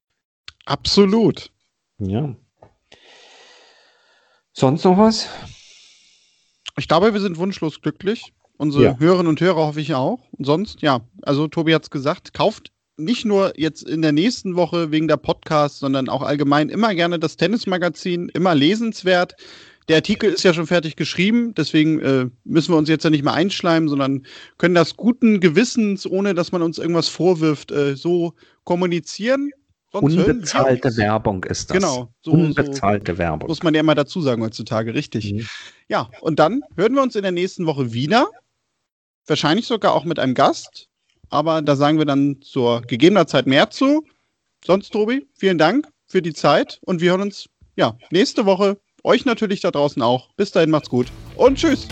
Absolut. 0.64 1.52
Ja. 1.98 2.34
Sonst 4.58 4.84
noch 4.84 4.96
was? 4.96 5.28
Ich 6.78 6.88
glaube, 6.88 7.12
wir 7.12 7.20
sind 7.20 7.36
wunschlos 7.36 7.82
glücklich. 7.82 8.32
Unsere 8.56 8.84
ja. 8.84 8.98
Hörerinnen 8.98 9.28
und 9.28 9.38
Hörer 9.38 9.66
hoffe 9.66 9.82
ich 9.82 9.94
auch. 9.94 10.18
Und 10.32 10.46
sonst, 10.46 10.80
ja, 10.80 11.02
also 11.20 11.46
Tobi 11.46 11.74
hat 11.74 11.82
es 11.82 11.90
gesagt, 11.90 12.32
kauft 12.32 12.72
nicht 12.96 13.26
nur 13.26 13.52
jetzt 13.60 13.82
in 13.82 14.00
der 14.00 14.12
nächsten 14.12 14.56
Woche 14.56 14.90
wegen 14.90 15.08
der 15.08 15.18
Podcast, 15.18 15.80
sondern 15.80 16.08
auch 16.08 16.22
allgemein 16.22 16.70
immer 16.70 16.94
gerne 16.94 17.18
das 17.18 17.36
Tennismagazin, 17.36 18.30
immer 18.30 18.54
lesenswert. 18.54 19.34
Der 19.90 19.96
Artikel 19.96 20.32
ist 20.32 20.42
ja 20.42 20.54
schon 20.54 20.66
fertig 20.66 20.96
geschrieben, 20.96 21.52
deswegen 21.54 22.00
äh, 22.00 22.26
müssen 22.44 22.72
wir 22.72 22.78
uns 22.78 22.88
jetzt 22.88 23.04
ja 23.04 23.10
nicht 23.10 23.24
mehr 23.24 23.34
einschleimen, 23.34 23.90
sondern 23.90 24.24
können 24.56 24.74
das 24.74 24.96
guten 24.96 25.40
Gewissens, 25.40 26.06
ohne 26.06 26.32
dass 26.32 26.50
man 26.52 26.62
uns 26.62 26.78
irgendwas 26.78 27.08
vorwirft, 27.08 27.72
äh, 27.72 27.94
so 27.94 28.32
kommunizieren. 28.64 29.50
Sonst 30.00 30.16
Unbezahlte 30.16 30.96
Werbung 30.96 31.44
ist 31.44 31.70
das. 31.70 31.76
Genau. 31.76 32.12
So, 32.22 32.32
Unbezahlte 32.32 33.12
so 33.12 33.18
Werbung. 33.18 33.48
Muss 33.48 33.62
man 33.62 33.74
ja 33.74 33.80
immer 33.80 33.94
dazu 33.94 34.20
sagen 34.20 34.42
heutzutage, 34.42 34.94
richtig. 34.94 35.32
Mhm. 35.32 35.46
Ja, 35.88 36.10
und 36.20 36.38
dann 36.38 36.62
hören 36.76 36.94
wir 36.94 37.02
uns 37.02 37.16
in 37.16 37.22
der 37.22 37.32
nächsten 37.32 37.66
Woche 37.66 37.92
wieder. 37.92 38.28
Wahrscheinlich 39.26 39.66
sogar 39.66 39.92
auch 39.94 40.04
mit 40.04 40.18
einem 40.18 40.34
Gast. 40.34 40.88
Aber 41.28 41.62
da 41.62 41.76
sagen 41.76 41.98
wir 41.98 42.04
dann 42.04 42.40
zur 42.42 42.82
gegebener 42.82 43.26
Zeit 43.26 43.46
mehr 43.46 43.70
zu. 43.70 44.04
Sonst, 44.64 44.90
Tobi, 44.90 45.26
vielen 45.34 45.58
Dank 45.58 45.88
für 46.06 46.22
die 46.22 46.32
Zeit 46.34 46.78
und 46.82 47.00
wir 47.00 47.10
hören 47.10 47.22
uns 47.22 47.48
ja 47.76 47.96
nächste 48.10 48.46
Woche. 48.46 48.78
Euch 49.02 49.24
natürlich 49.24 49.60
da 49.60 49.70
draußen 49.70 50.02
auch. 50.02 50.32
Bis 50.36 50.50
dahin 50.50 50.70
macht's 50.70 50.88
gut 50.88 51.06
und 51.36 51.58
tschüss. 51.58 51.86